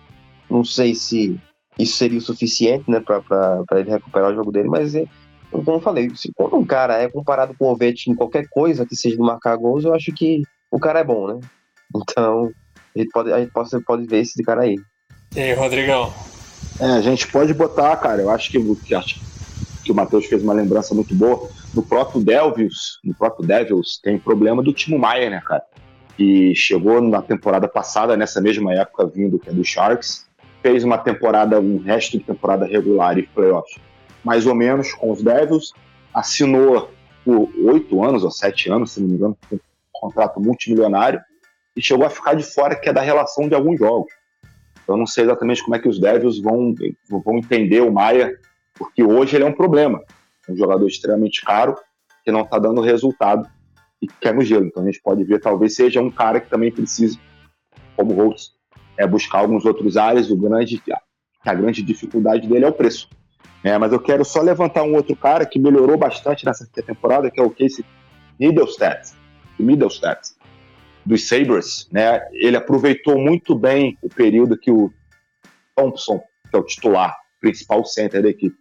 [0.49, 1.39] não sei se
[1.77, 5.05] isso seria o suficiente, né, para ele recuperar o jogo dele, mas é,
[5.51, 8.85] como eu falei, se quando um cara é comparado com o Ovechkin em qualquer coisa
[8.85, 11.39] que seja de marcar gols, eu acho que o cara é bom, né?
[11.95, 12.51] Então,
[12.95, 14.75] a gente pode, a gente pode, pode ver esse cara aí.
[15.35, 16.11] E aí, Rodrigão?
[16.79, 19.19] É, a gente pode botar, cara, eu acho que, que, acho
[19.83, 21.49] que o Matheus fez uma lembrança muito boa.
[21.73, 25.63] No próprio Devils, no próprio Devils, tem problema do Timo Maier, né, cara?
[26.15, 30.27] Que chegou na temporada passada, nessa mesma época, vindo que é do Sharks,
[30.61, 33.79] fez uma temporada, um resto de temporada regular e playoff,
[34.23, 35.73] mais ou menos, com os Devils,
[36.13, 36.91] assinou
[37.23, 39.59] por oito anos ou sete anos, se não me engano, um
[39.91, 41.21] contrato multimilionário,
[41.75, 44.11] e chegou a ficar de fora, que é da relação de alguns jogos.
[44.87, 46.73] Eu não sei exatamente como é que os Devils vão,
[47.09, 48.33] vão entender o Maia,
[48.73, 50.01] porque hoje ele é um problema.
[50.47, 51.75] Um jogador extremamente caro,
[52.23, 53.49] que não está dando resultado
[54.01, 54.65] e quer no gelo.
[54.65, 57.19] Então a gente pode ver, talvez seja um cara que também precise,
[57.95, 58.53] como Holtz,
[58.97, 60.29] é buscar alguns outros áreas.
[60.29, 60.81] O grande,
[61.45, 63.09] a grande dificuldade dele é o preço.
[63.63, 67.39] É, mas eu quero só levantar um outro cara que melhorou bastante nessa temporada, que
[67.39, 67.83] é o Casey
[68.39, 69.13] Middlestat.
[69.59, 70.37] Middlestat
[71.07, 74.91] dos Sabres, né, ele aproveitou muito bem o período que o
[75.73, 78.57] Thompson, que é o titular, principal center da equipe,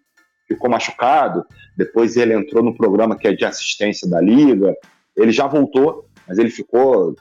[0.46, 1.44] ficou machucado.
[1.76, 4.74] Depois ele entrou no programa que é de assistência da liga.
[5.16, 7.14] Ele já voltou, mas ele ficou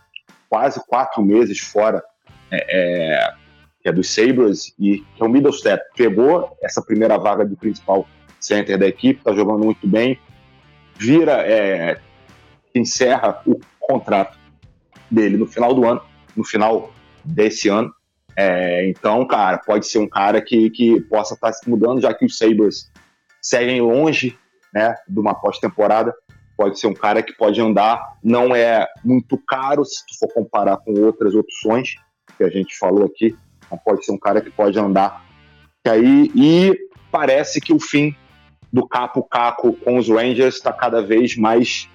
[0.49, 2.03] quase quatro meses fora,
[2.51, 3.33] é, é,
[3.81, 5.83] que é dos Sabres, e que é o Middlestep.
[5.95, 8.07] Pegou essa primeira vaga de principal
[8.39, 10.19] center da equipe, está jogando muito bem.
[10.97, 11.99] Vira, é,
[12.73, 14.37] encerra o contrato
[15.09, 16.01] dele no final do ano,
[16.35, 17.93] no final desse ano.
[18.37, 22.25] É, então, cara, pode ser um cara que, que possa estar se mudando, já que
[22.25, 22.91] os Sabres
[23.45, 24.37] seguem longe
[24.73, 26.13] né, de uma pós-temporada.
[26.57, 30.77] Pode ser um cara que pode andar, não é muito caro se tu for comparar
[30.77, 31.95] com outras opções
[32.37, 33.35] que a gente falou aqui.
[33.65, 35.23] Então pode ser um cara que pode andar
[35.85, 36.75] aí e
[37.11, 38.15] parece que o fim
[38.73, 41.87] do Capo Caco com os Rangers está cada vez mais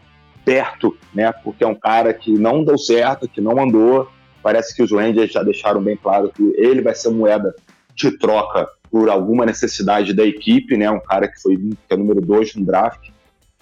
[0.44, 1.32] perto, né?
[1.32, 4.08] Porque é um cara que não deu certo, que não andou.
[4.42, 7.54] Parece que os Rangers já deixaram bem claro que ele vai ser moeda
[7.94, 10.90] de troca por alguma necessidade da equipe, né?
[10.90, 13.11] Um cara que foi que é número dois no draft,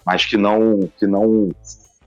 [0.05, 1.51] mas que não que não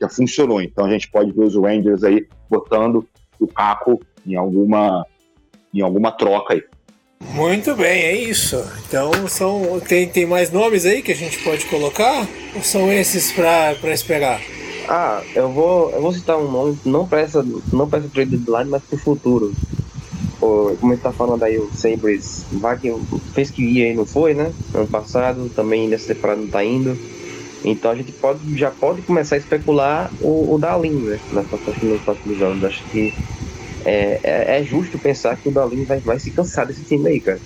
[0.01, 0.61] já funcionou.
[0.61, 3.07] Então a gente pode ver os Rangers aí botando
[3.39, 5.07] o Caco em alguma
[5.73, 6.63] em alguma troca aí.
[7.35, 8.63] Muito bem, é isso.
[8.87, 13.33] Então são tem, tem mais nomes aí que a gente pode colocar ou são esses
[13.33, 14.41] para esperar?
[14.89, 18.37] Ah, eu vou, eu vou citar um nome, não para essa, não para essa trade
[18.37, 19.53] deadline, mas para o futuro.
[20.81, 22.93] Como ele tá falando aí, o Sabres vai que
[23.33, 24.53] fez que ia e não foi, né?
[24.75, 26.99] Ano passado, também nessa temporada não tá indo.
[27.65, 31.21] Então a gente pode, já pode começar a especular o, o Dalin, né?
[31.33, 32.65] Nas próximas, nos próximos anos.
[32.65, 33.15] Acho que
[33.85, 37.21] é, é, é, justo pensar que o Dalin vai, vai se cansar desse time aí,
[37.21, 37.41] cara.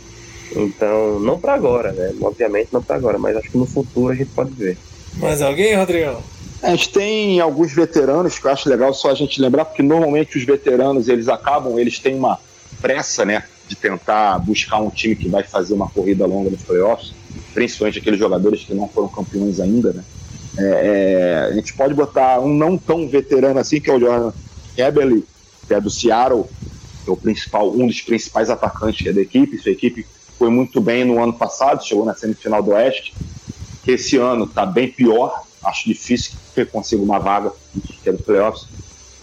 [0.55, 2.15] Então, não para agora, né?
[2.21, 4.79] Obviamente não para agora, mas acho que no futuro a gente pode ver.
[5.17, 6.23] Mais alguém, Rodrigão?
[6.63, 10.39] A gente tem alguns veteranos que eu acho legal só a gente lembrar, porque normalmente
[10.39, 12.39] os veteranos eles acabam, eles têm uma
[12.81, 17.13] pressa, né, de tentar buscar um time que vai fazer uma corrida longa nos playoffs,
[17.53, 20.05] principalmente aqueles jogadores que não foram campeões ainda, né.
[20.59, 24.33] É, é, a gente pode botar um não tão veterano assim, que é o Jordan
[24.77, 25.25] Eberle,
[25.67, 26.45] que é do Seattle,
[27.05, 29.59] que é o principal, um dos principais atacantes da equipe.
[29.59, 30.07] Sua equipe
[30.39, 33.15] foi muito bem no ano passado, chegou na semifinal do Oeste.
[33.87, 37.53] Esse ano está bem pior, acho difícil que consiga uma vaga
[38.03, 38.67] que é dos playoffs.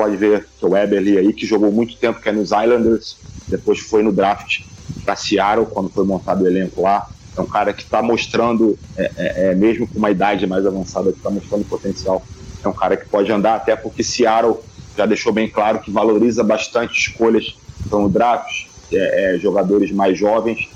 [0.04, 3.16] Pode ver que o Eberly aí, que jogou muito tempo, que é nos Islanders,
[3.50, 4.63] depois foi no draft
[5.06, 7.08] para Seattle, quando foi montado o elenco lá.
[7.38, 11.10] É um cara que está mostrando, é, é, é, mesmo com uma idade mais avançada,
[11.10, 12.22] que está mostrando potencial.
[12.62, 14.58] É um cara que pode andar, até porque Seattle
[14.98, 17.56] já deixou bem claro que valoriza bastante escolhas
[17.89, 20.68] no draft, é, é, jogadores mais jovens.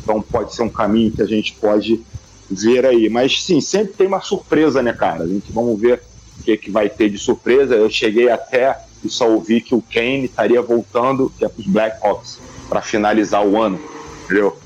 [0.00, 2.04] Então pode ser um caminho que a gente pode
[2.48, 3.08] ver aí.
[3.08, 5.24] Mas sim, sempre tem uma surpresa, né, cara?
[5.24, 6.00] A gente vamos ver
[6.46, 7.74] que, que vai ter de surpresa.
[7.74, 12.38] Eu cheguei até e só ouvi que o Kane estaria voltando, é para os Blackhawks,
[12.68, 13.80] para finalizar o ano,
[14.24, 14.56] entendeu?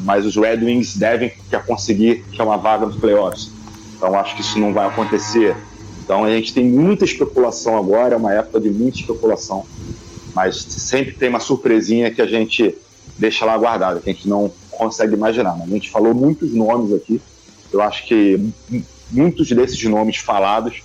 [0.00, 3.50] Mas os Red Wings devem quer conseguir que é uma vaga nos playoffs.
[3.96, 5.56] Então acho que isso não vai acontecer.
[6.04, 9.64] Então a gente tem muita especulação agora, é uma época de muita especulação.
[10.34, 12.76] Mas sempre tem uma surpresinha que a gente
[13.16, 15.56] deixa lá guardada, que a gente não consegue imaginar.
[15.56, 17.20] Mas a gente falou muitos nomes aqui.
[17.72, 18.40] Eu acho que
[19.10, 20.82] muitos desses nomes falados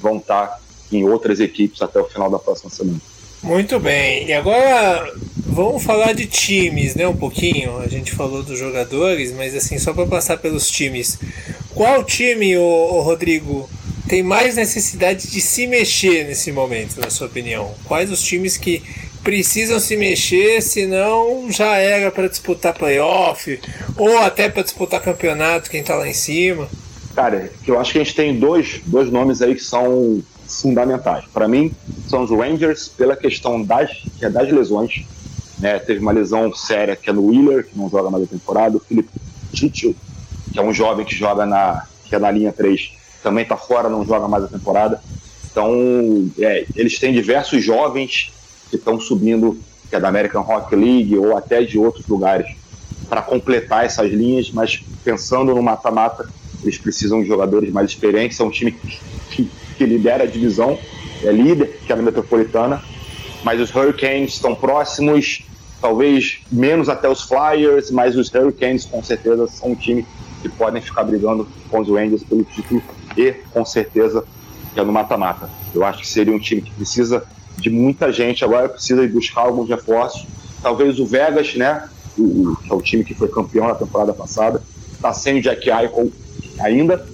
[0.00, 0.60] vão estar
[0.90, 3.00] em outras equipes até o final da próxima semana.
[3.42, 4.26] Muito bem.
[4.26, 5.12] E agora
[5.46, 7.06] vamos falar de times, né?
[7.06, 7.78] Um pouquinho.
[7.78, 11.18] A gente falou dos jogadores, mas assim, só para passar pelos times.
[11.74, 13.68] Qual time, o, Rodrigo,
[14.08, 17.72] tem mais necessidade de se mexer nesse momento, na sua opinião?
[17.84, 18.82] Quais os times que
[19.22, 23.60] precisam se mexer, senão já era para disputar playoff
[23.96, 26.68] ou até para disputar campeonato, quem está lá em cima.
[27.14, 31.24] Cara, eu acho que a gente tem dois, dois nomes aí que são fundamentais.
[31.32, 31.72] Para mim,
[32.08, 35.04] são os Rangers, pela questão das, que é das lesões.
[35.58, 35.78] Né?
[35.78, 38.76] Teve uma lesão séria que é no Wheeler, que não joga mais a temporada.
[38.76, 39.10] O Felipe
[39.52, 39.94] Titio,
[40.52, 42.92] que é um jovem que joga na, que é na linha 3,
[43.22, 45.00] também está fora, não joga mais a temporada.
[45.50, 48.32] Então, é, eles têm diversos jovens
[48.70, 52.46] que estão subindo, que é da American Hockey League ou até de outros lugares,
[53.08, 56.28] para completar essas linhas, mas pensando no mata-mata,
[56.62, 58.38] eles precisam de jogadores mais experientes.
[58.38, 58.72] É um time
[59.30, 60.78] que, que lidera a divisão,
[61.22, 62.82] é líder, que é a metropolitana,
[63.42, 65.42] mas os Hurricanes estão próximos,
[65.80, 70.06] talvez menos até os Flyers, mas os Hurricanes com certeza são um time
[70.42, 72.82] que podem ficar brigando com os Rangers pelo título
[73.16, 74.24] e com certeza
[74.76, 75.50] é no mata-mata.
[75.74, 77.24] Eu acho que seria um time que precisa
[77.56, 80.26] de muita gente agora, precisa buscar alguns reforços.
[80.62, 81.88] Talvez o Vegas, né,
[82.18, 85.68] o, que é o time que foi campeão na temporada passada, está sem o Jack
[85.68, 86.10] Eichel
[86.60, 87.04] ainda,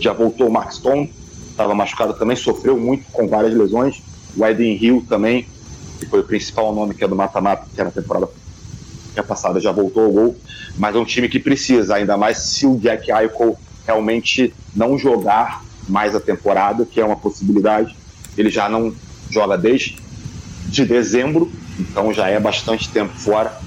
[0.00, 1.12] já voltou o Mark Stone,
[1.50, 4.02] estava machucado também, sofreu muito com várias lesões.
[4.36, 5.46] O Eden Hill também,
[5.98, 8.28] que foi o principal nome que é do mata-mata, que era na temporada
[9.26, 10.36] passada, já voltou ao gol.
[10.76, 15.64] Mas é um time que precisa, ainda mais se o Jack Eichel realmente não jogar
[15.88, 17.96] mais a temporada, que é uma possibilidade.
[18.36, 18.94] Ele já não
[19.30, 19.96] joga desde
[20.66, 21.50] de dezembro,
[21.80, 23.58] então já é bastante tempo fora.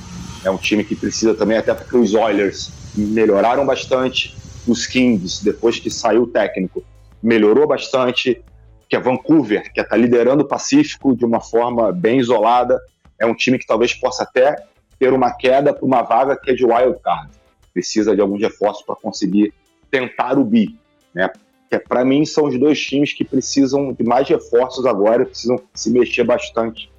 [0.43, 4.35] É um time que precisa também, até porque os Oilers melhoraram bastante,
[4.67, 6.83] os Kings, depois que saiu o técnico,
[7.21, 8.41] melhorou bastante.
[8.89, 12.77] que é Vancouver, que está liderando o Pacífico de uma forma bem isolada.
[13.17, 14.55] É um time que talvez possa até
[14.99, 17.31] ter uma queda para uma vaga que é de wild card.
[17.73, 19.53] Precisa de alguns reforços para conseguir
[19.89, 20.77] tentar o bi,
[21.13, 21.29] né?
[21.69, 25.89] Que para mim são os dois times que precisam de mais reforços agora, precisam se
[25.89, 26.91] mexer bastante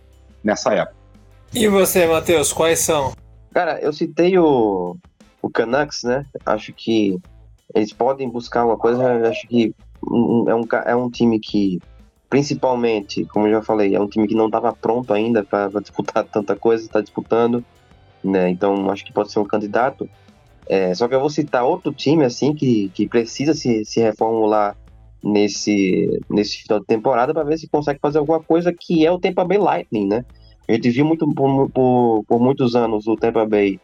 [0.42, 0.96] nessa época.
[1.52, 3.12] E você, Matheus, quais são?
[3.52, 4.96] Cara, eu citei o,
[5.42, 6.24] o Canucks, né?
[6.46, 7.20] Acho que
[7.74, 9.74] eles podem buscar uma coisa, acho que
[10.46, 11.80] é um, é um time que,
[12.28, 16.24] principalmente, como eu já falei, é um time que não estava pronto ainda para disputar
[16.24, 17.64] tanta coisa, está disputando,
[18.22, 18.48] né?
[18.50, 20.08] Então acho que pode ser um candidato.
[20.66, 24.76] É, só que eu vou citar outro time assim que, que precisa se, se reformular
[25.22, 29.18] nesse, nesse final de temporada para ver se consegue fazer alguma coisa que é o
[29.18, 30.24] Tampa Bay Lightning, né?
[30.68, 33.80] A gente viu muito por, por, por muitos anos o Tampa Bay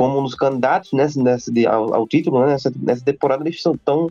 [0.00, 2.52] como nos candidatos nessa, nessa, ao, ao título, né?
[2.52, 4.10] nessa, nessa temporada eles estão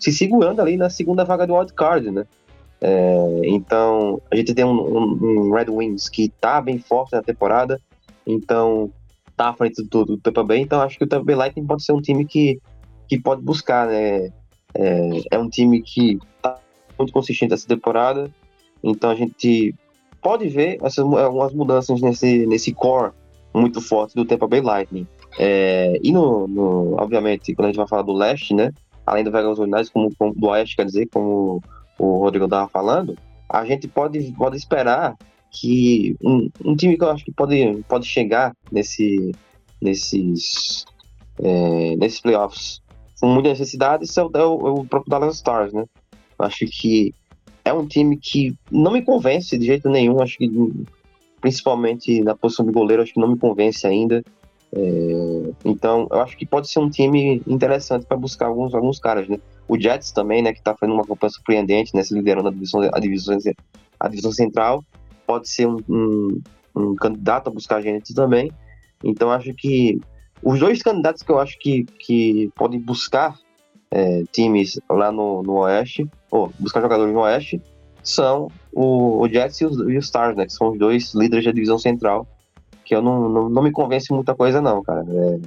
[0.00, 2.24] se segurando ali na segunda vaga do wild card, né?
[2.80, 7.22] É, então a gente tem um, um, um, Red Wings que tá bem forte na
[7.22, 7.78] temporada,
[8.26, 8.90] então
[9.36, 11.84] tá à frente do, do Tampa Bay, então acho que o Tampa Bay Lightning pode
[11.84, 12.58] ser um time que,
[13.06, 14.30] que pode buscar, né?
[14.74, 16.58] É, é um time que tá
[16.98, 18.30] muito consistente essa temporada,
[18.82, 19.74] então a gente
[20.22, 23.12] pode ver essas, algumas mudanças nesse, nesse core
[23.52, 25.06] muito forte do Tampa Bay Lightning.
[25.38, 28.72] É, e no, no, obviamente, quando a gente vai falar do leste, né?
[29.04, 31.62] Além do Vegas United, como, como, do oeste, quer dizer, como
[31.98, 33.16] o Rodrigo estava falando,
[33.48, 35.16] a gente pode, pode esperar
[35.50, 39.32] que um, um, time que eu acho que pode, pode chegar nesse,
[39.80, 40.84] nesses,
[41.40, 42.82] é, nesses playoffs
[43.20, 45.84] com muita necessidade é é o, o próprio Dallas Stars, né?
[46.38, 47.14] Acho que
[47.64, 50.20] é um time que não me convence de jeito nenhum.
[50.20, 50.50] Acho que,
[51.40, 54.22] principalmente na posição de goleiro, acho que não me convence ainda.
[54.76, 59.26] É, então, eu acho que pode ser um time interessante para buscar alguns, alguns caras,
[59.26, 59.38] né?
[59.66, 62.82] O Jets também, né, que está fazendo uma campanha surpreendente, né, se liderando a divisão,
[62.92, 63.38] a divisão,
[63.98, 64.84] a divisão central,
[65.26, 66.40] pode ser um, um,
[66.76, 68.52] um candidato a buscar gente também.
[69.02, 69.98] Então, acho que
[70.42, 73.34] os dois candidatos que eu acho que, que podem buscar
[73.90, 77.60] é, times lá no, no Oeste, ou buscar jogadores no Oeste,
[78.02, 80.44] são o, o Jets e os, e os, Stars, né?
[80.46, 82.26] Que são os dois líderes da divisão central.
[82.86, 85.04] Que eu não, não, não me convence muita coisa, não, cara.
[85.08, 85.38] É,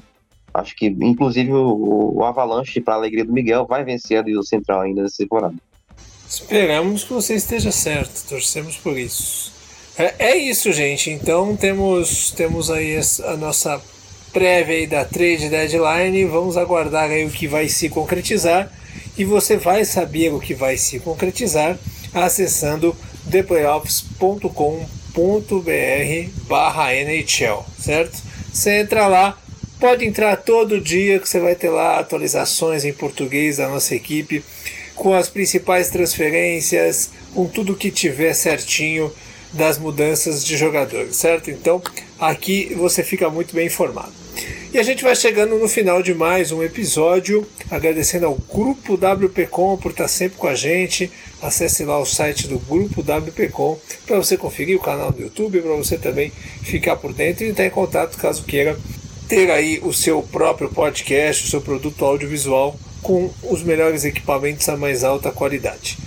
[0.54, 5.04] acho que, inclusive, o, o Avalanche, para alegria do Miguel, vai vencer a central ainda
[5.04, 5.56] nessa temporada.
[6.28, 9.54] Esperamos que você esteja certo, torcemos por isso.
[9.98, 11.10] É, é isso, gente.
[11.10, 13.82] Então temos, temos aí a nossa
[14.32, 16.26] prévia aí da trade deadline.
[16.26, 18.72] Vamos aguardar aí o que vai se concretizar
[19.18, 21.80] e você vai saber o que vai se concretizar
[22.14, 22.96] acessando
[23.32, 24.99] theplayoffs.com.br
[26.48, 28.22] barra NHL, certo?
[28.52, 29.38] Você entra lá,
[29.80, 34.44] pode entrar todo dia que você vai ter lá atualizações em português da nossa equipe,
[34.96, 39.12] com as principais transferências, com tudo que tiver certinho
[39.54, 41.50] das mudanças de jogadores, certo?
[41.50, 41.82] Então
[42.20, 44.12] aqui você fica muito bem informado.
[44.72, 49.78] E a gente vai chegando no final de mais um episódio, agradecendo ao Grupo WPcom
[49.78, 51.12] por estar sempre com a gente.
[51.42, 55.76] Acesse lá o site do Grupo WPcom para você conferir o canal do YouTube, para
[55.76, 56.32] você também
[56.62, 58.78] ficar por dentro e entrar em contato caso queira
[59.28, 64.78] ter aí o seu próprio podcast, o seu produto audiovisual com os melhores equipamentos a
[64.78, 65.98] mais alta qualidade.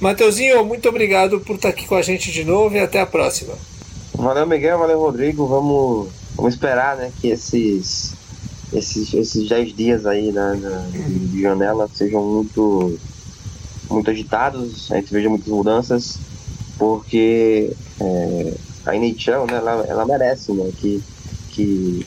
[0.00, 3.54] Mateuzinho, muito obrigado por estar aqui com a gente de novo e até a próxima.
[4.14, 5.46] Valeu, Miguel, valeu, Rodrigo.
[5.46, 8.14] Vamos, vamos esperar né, que esses,
[8.72, 10.58] esses, esses 10 dias aí né,
[11.30, 12.98] de janela sejam muito,
[13.90, 16.18] muito agitados, a gente veja muitas mudanças,
[16.78, 18.54] porque é,
[18.86, 21.02] a NHL né, ela, ela merece né, que,
[21.50, 22.06] que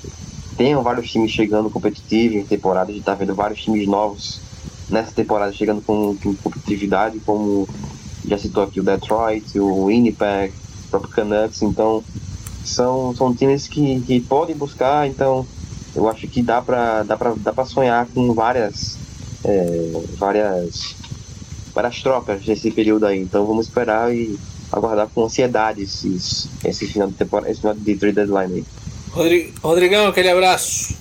[0.57, 2.89] tenham vários times chegando competitivos em temporada.
[2.89, 4.41] A gente está vendo vários times novos
[4.89, 7.67] nessa temporada chegando com, com competitividade, como
[8.27, 10.53] já citou aqui o Detroit, o Winnipeg,
[10.85, 12.03] o próprio Canucks, então
[12.69, 15.45] são, são times que, que podem buscar, então
[15.95, 18.97] eu acho que dá para dá pra, dá pra sonhar com várias
[19.43, 20.95] é, várias
[21.73, 24.37] várias trocas nesse período aí, então vamos esperar e
[24.71, 28.65] aguardar com ansiedade esses, esse final de temporada, esse final de trade deadline aí.
[29.61, 30.95] Rodrigão, aquele abraço.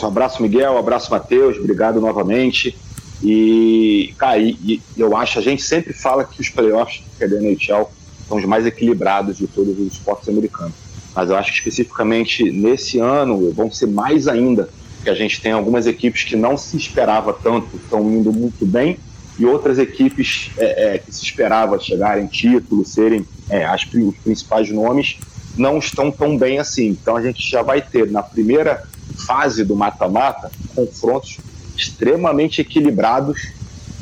[0.00, 2.76] Um abraço, Miguel, um abraço, Matheus, obrigado novamente.
[3.22, 7.28] E, cara, e, e eu acho, a gente sempre fala que os playoffs que é
[7.28, 7.88] da NHL
[8.26, 10.74] são os mais equilibrados de todos os esportes americanos.
[11.14, 14.68] Mas eu acho que especificamente nesse ano vão ser mais ainda,
[15.02, 18.98] que a gente tem algumas equipes que não se esperava tanto, estão indo muito bem,
[19.38, 24.70] e outras equipes é, é, que se esperava chegarem título, serem é, as, os principais
[24.70, 25.18] nomes,
[25.56, 26.88] não estão tão bem assim.
[26.88, 28.82] Então a gente já vai ter na primeira
[29.26, 31.38] fase do mata-mata confrontos
[31.76, 33.50] extremamente equilibrados.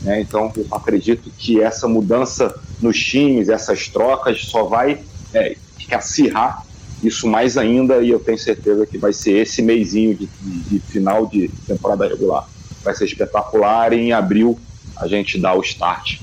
[0.02, 0.20] Né?
[0.20, 5.00] Então, eu acredito que essa mudança nos times, essas trocas, só vai
[5.34, 5.56] é,
[5.92, 6.64] acirrar
[7.02, 10.80] isso mais ainda e eu tenho certeza que vai ser esse mêsinho de, de, de
[10.80, 12.48] final de temporada regular.
[12.82, 14.58] Vai ser espetacular e em abril
[14.96, 16.20] a gente dá o start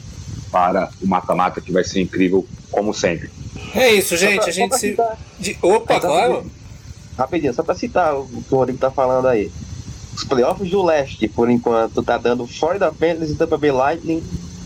[0.51, 3.29] para o mata-mata que vai ser incrível como sempre.
[3.75, 4.39] É isso, gente.
[4.39, 4.97] Pra, a gente se.
[5.39, 5.57] De...
[5.61, 6.45] Opa, claro!
[7.17, 9.51] Rapidinho, só para citar o que o Rodrigo tá falando aí.
[10.15, 14.23] Os playoffs do leste, por enquanto, tá dando Florida Panthers e Tampa Bay Lightning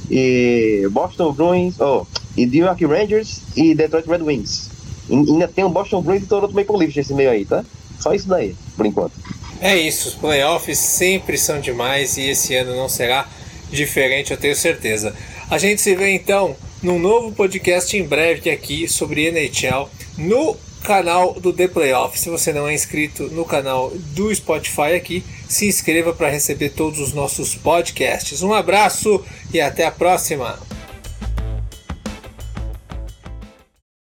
[0.10, 2.06] e Boston Bruins, oh,
[2.36, 4.71] e New York Rangers e Detroit Red Wings.
[5.12, 7.64] Ainda tem o Boston Bruins e Toronto Maple Leafs nesse meio aí, tá?
[8.00, 9.14] Só isso daí, por enquanto.
[9.60, 13.28] É isso, os playoffs sempre são demais e esse ano não será
[13.70, 15.16] diferente, eu tenho certeza.
[15.50, 19.88] A gente se vê então num novo podcast em breve aqui sobre NHL
[20.18, 22.20] no canal do The Playoff.
[22.20, 27.00] Se você não é inscrito no canal do Spotify aqui, se inscreva para receber todos
[27.00, 28.42] os nossos podcasts.
[28.42, 30.58] Um abraço e até a próxima!